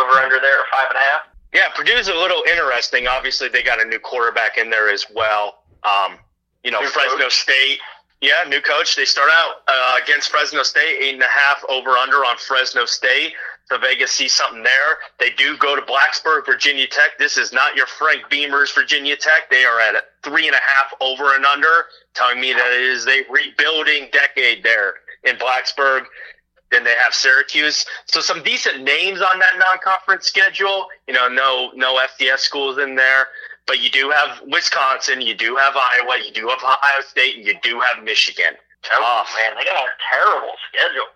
Over 0.00 0.18
under 0.18 0.40
there 0.40 0.60
at 0.60 0.66
five 0.72 0.88
and 0.90 0.96
a 0.96 1.00
half. 1.00 1.20
Yeah, 1.54 1.68
Purdue's 1.74 2.08
a 2.08 2.14
little 2.14 2.42
interesting. 2.50 3.06
Obviously, 3.06 3.48
they 3.48 3.62
got 3.62 3.80
a 3.80 3.84
new 3.84 3.98
quarterback 3.98 4.58
in 4.58 4.70
there 4.70 4.90
as 4.90 5.06
well. 5.14 5.62
Um, 5.84 6.18
you 6.64 6.70
know, 6.70 6.80
New 6.80 6.88
Fresno 6.88 7.16
coach. 7.16 7.32
State. 7.32 7.78
Yeah, 8.20 8.48
new 8.48 8.60
coach. 8.60 8.96
They 8.96 9.04
start 9.04 9.30
out 9.32 9.62
uh, 9.68 9.98
against 10.02 10.30
Fresno 10.30 10.64
State, 10.64 10.98
eight 11.00 11.14
and 11.14 11.22
a 11.22 11.26
half 11.26 11.62
over 11.68 11.90
under 11.90 12.16
on 12.18 12.36
Fresno 12.36 12.84
State. 12.84 13.34
So 13.66 13.78
Vegas 13.78 14.10
sees 14.10 14.32
something 14.32 14.62
there. 14.62 14.96
They 15.20 15.30
do 15.30 15.56
go 15.56 15.76
to 15.76 15.82
Blacksburg, 15.82 16.46
Virginia 16.46 16.86
Tech. 16.86 17.18
This 17.18 17.36
is 17.36 17.52
not 17.52 17.76
your 17.76 17.86
Frank 17.86 18.28
Beamer's 18.30 18.72
Virginia 18.72 19.14
Tech. 19.14 19.50
They 19.50 19.64
are 19.64 19.78
at 19.80 19.94
a 19.94 20.02
three 20.24 20.46
and 20.46 20.56
a 20.56 20.58
half 20.58 20.94
over 21.00 21.34
and 21.36 21.44
under, 21.44 21.84
telling 22.14 22.40
me 22.40 22.52
that 22.52 22.72
it 22.72 22.82
is 22.82 23.06
a 23.06 23.22
rebuilding 23.30 24.08
decade 24.10 24.64
there 24.64 24.94
in 25.24 25.36
Blacksburg. 25.36 26.06
Then 26.70 26.82
they 26.82 26.94
have 26.94 27.14
Syracuse. 27.14 27.86
So 28.06 28.20
some 28.20 28.42
decent 28.42 28.82
names 28.82 29.20
on 29.20 29.38
that 29.38 29.58
non-conference 29.58 30.26
schedule. 30.26 30.86
You 31.06 31.14
know, 31.14 31.28
no 31.28 31.70
no 31.74 32.00
FCS 32.18 32.38
schools 32.38 32.78
in 32.78 32.94
there, 32.94 33.28
but 33.68 33.80
you 33.80 33.90
do 33.90 34.10
have 34.10 34.40
Wisconsin, 34.48 35.20
you 35.20 35.34
do 35.36 35.54
have 35.54 35.76
Iowa, 35.76 36.16
you 36.24 36.32
do 36.32 36.48
have 36.48 36.58
Ohio 36.58 37.02
State, 37.06 37.36
and 37.36 37.46
you 37.46 37.54
do 37.62 37.78
have 37.78 38.02
Michigan. 38.02 38.56
Oh, 38.94 38.98
oh 38.98 39.24
man, 39.36 39.54
they 39.56 39.64
got 39.64 39.76
a 39.84 39.90
terrible 40.10 40.54
schedule. 40.72 41.06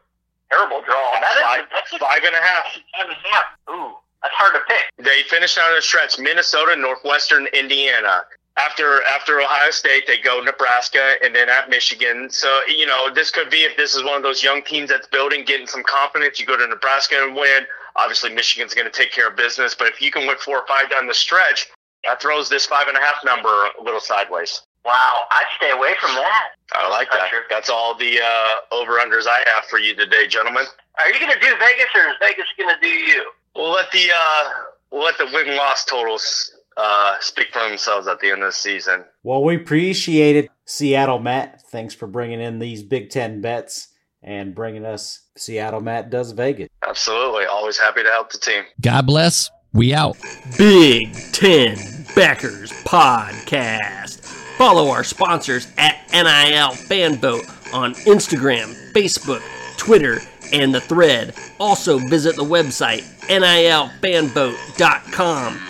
Terrible 0.51 0.83
draw. 0.85 1.12
That 1.19 1.33
is 1.33 1.43
Five, 1.43 1.65
that's 1.73 1.97
five 1.97 2.23
and 2.25 2.37
a 2.37 2.43
half. 2.43 2.65
five 2.95 3.09
and 3.09 3.12
a 3.12 3.29
half. 3.33 3.45
Ooh, 3.71 3.97
that's 4.23 4.35
hard 4.35 4.53
to 4.55 4.61
pick. 4.69 5.05
They 5.05 5.23
finished 5.29 5.59
on 5.59 5.77
a 5.77 5.81
stretch: 5.81 6.19
Minnesota, 6.19 6.77
Northwestern, 6.77 7.47
Indiana. 7.55 8.25
After 8.59 9.03
after 9.05 9.41
Ohio 9.41 9.71
State, 9.71 10.07
they 10.07 10.19
go 10.19 10.43
Nebraska 10.43 11.15
and 11.25 11.35
then 11.35 11.49
at 11.49 11.71
Michigan. 11.71 12.29
So 12.29 12.61
you 12.69 12.85
know 12.85 13.09
this 13.15 13.31
could 13.31 13.49
be 13.49 13.62
if 13.65 13.79
this 13.79 13.95
is 13.97 14.05
one 14.05 14.17
of 14.17 14.23
those 14.23 14.43
young 14.43 14.62
teams 14.62 14.91
that's 14.91 15.07
building, 15.09 15.47
getting 15.47 15.67
some 15.67 15.83
confidence. 15.85 16.38
You 16.38 16.45
go 16.45 16.59
to 16.59 16.67
Nebraska 16.67 17.15
and 17.23 17.35
win. 17.35 17.65
Obviously, 17.97 18.29
Michigan's 18.35 18.75
going 18.75 18.87
to 18.87 18.93
take 18.93 19.11
care 19.11 19.29
of 19.29 19.37
business. 19.37 19.75
But 19.75 19.88
if 19.88 20.03
you 20.03 20.11
can 20.11 20.27
win 20.27 20.37
four 20.37 20.59
or 20.59 20.67
five 20.67 20.91
down 20.91 21.07
the 21.07 21.15
stretch, 21.15 21.69
that 22.05 22.21
throws 22.21 22.49
this 22.49 22.67
five 22.67 22.88
and 22.88 22.97
a 22.97 23.01
half 23.01 23.17
number 23.25 23.49
a 23.49 23.83
little 23.83 24.01
sideways. 24.01 24.62
Wow, 24.85 25.23
I'd 25.31 25.47
stay 25.57 25.71
away 25.71 25.93
from 26.01 26.15
that. 26.17 26.49
I 26.73 26.88
like 26.88 27.09
Not 27.12 27.21
that. 27.21 27.31
sure. 27.31 27.43
That's 27.49 27.71
all 27.71 27.97
the 27.97 28.19
uh, 28.21 28.75
over 28.75 28.93
unders 28.99 29.27
I 29.29 29.45
have 29.55 29.65
for 29.67 29.79
you 29.79 29.95
today, 29.95 30.27
gentlemen. 30.27 30.65
Are 30.99 31.09
you 31.12 31.21
going 31.21 31.33
to 31.33 31.38
do 31.38 31.55
Vegas 31.59 31.87
or 31.95 32.11
is 32.11 32.17
Vegas 32.21 32.47
going 32.59 32.75
to 32.75 32.81
do 32.81 32.88
you? 32.88 33.31
We'll 33.55 33.71
let 33.71 33.93
the 33.93 34.07
uh, 34.12 34.51
we'll 34.91 35.05
let 35.05 35.19
the 35.19 35.29
win 35.33 35.57
loss 35.57 35.85
totals 35.85 36.53
uh, 36.77 37.17
speak 37.21 37.53
for 37.53 37.69
themselves 37.69 38.09
at 38.09 38.19
the 38.21 38.31
end 38.31 38.43
of 38.43 38.49
the 38.49 38.53
season. 38.53 39.05
Well, 39.23 39.45
we 39.45 39.57
appreciate 39.57 40.37
it, 40.37 40.51
Seattle 40.65 41.21
Matt. 41.21 41.62
Thanks 41.62 41.95
for 41.95 42.07
bringing 42.09 42.41
in 42.41 42.59
these 42.59 42.83
Big 42.83 43.11
Ten 43.11 43.41
bets 43.41 43.88
and 44.23 44.55
bringing 44.55 44.85
us 44.85 45.21
Seattle 45.37 45.81
Matt 45.81 46.11
does 46.11 46.33
Vegas. 46.33 46.69
Absolutely, 46.87 47.45
always 47.45 47.79
happy 47.79 48.03
to 48.03 48.09
help 48.09 48.33
the 48.33 48.38
team. 48.38 48.65
God 48.81 49.07
bless. 49.07 49.51
We 49.75 49.95
out. 49.95 50.19
Big 50.59 51.15
Ten 51.33 51.77
Backers 52.15 52.71
Podcast. 52.85 54.21
Follow 54.59 54.91
our 54.91 55.03
sponsors 55.03 55.67
at 55.79 55.97
NIL 56.13 56.73
Fanvote 56.73 57.73
on 57.73 57.95
Instagram, 57.95 58.75
Facebook, 58.93 59.41
Twitter, 59.79 60.21
and 60.53 60.75
the 60.75 60.81
thread. 60.81 61.35
Also 61.59 61.99
visit 61.99 62.37
the 62.37 62.45
website 62.45 63.01
nilfanvote.com. 63.29 65.61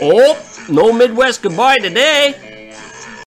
Oh, 0.00 0.64
no 0.70 0.90
Midwest 0.92 1.42
goodbye 1.42 1.76
today. 1.76 2.55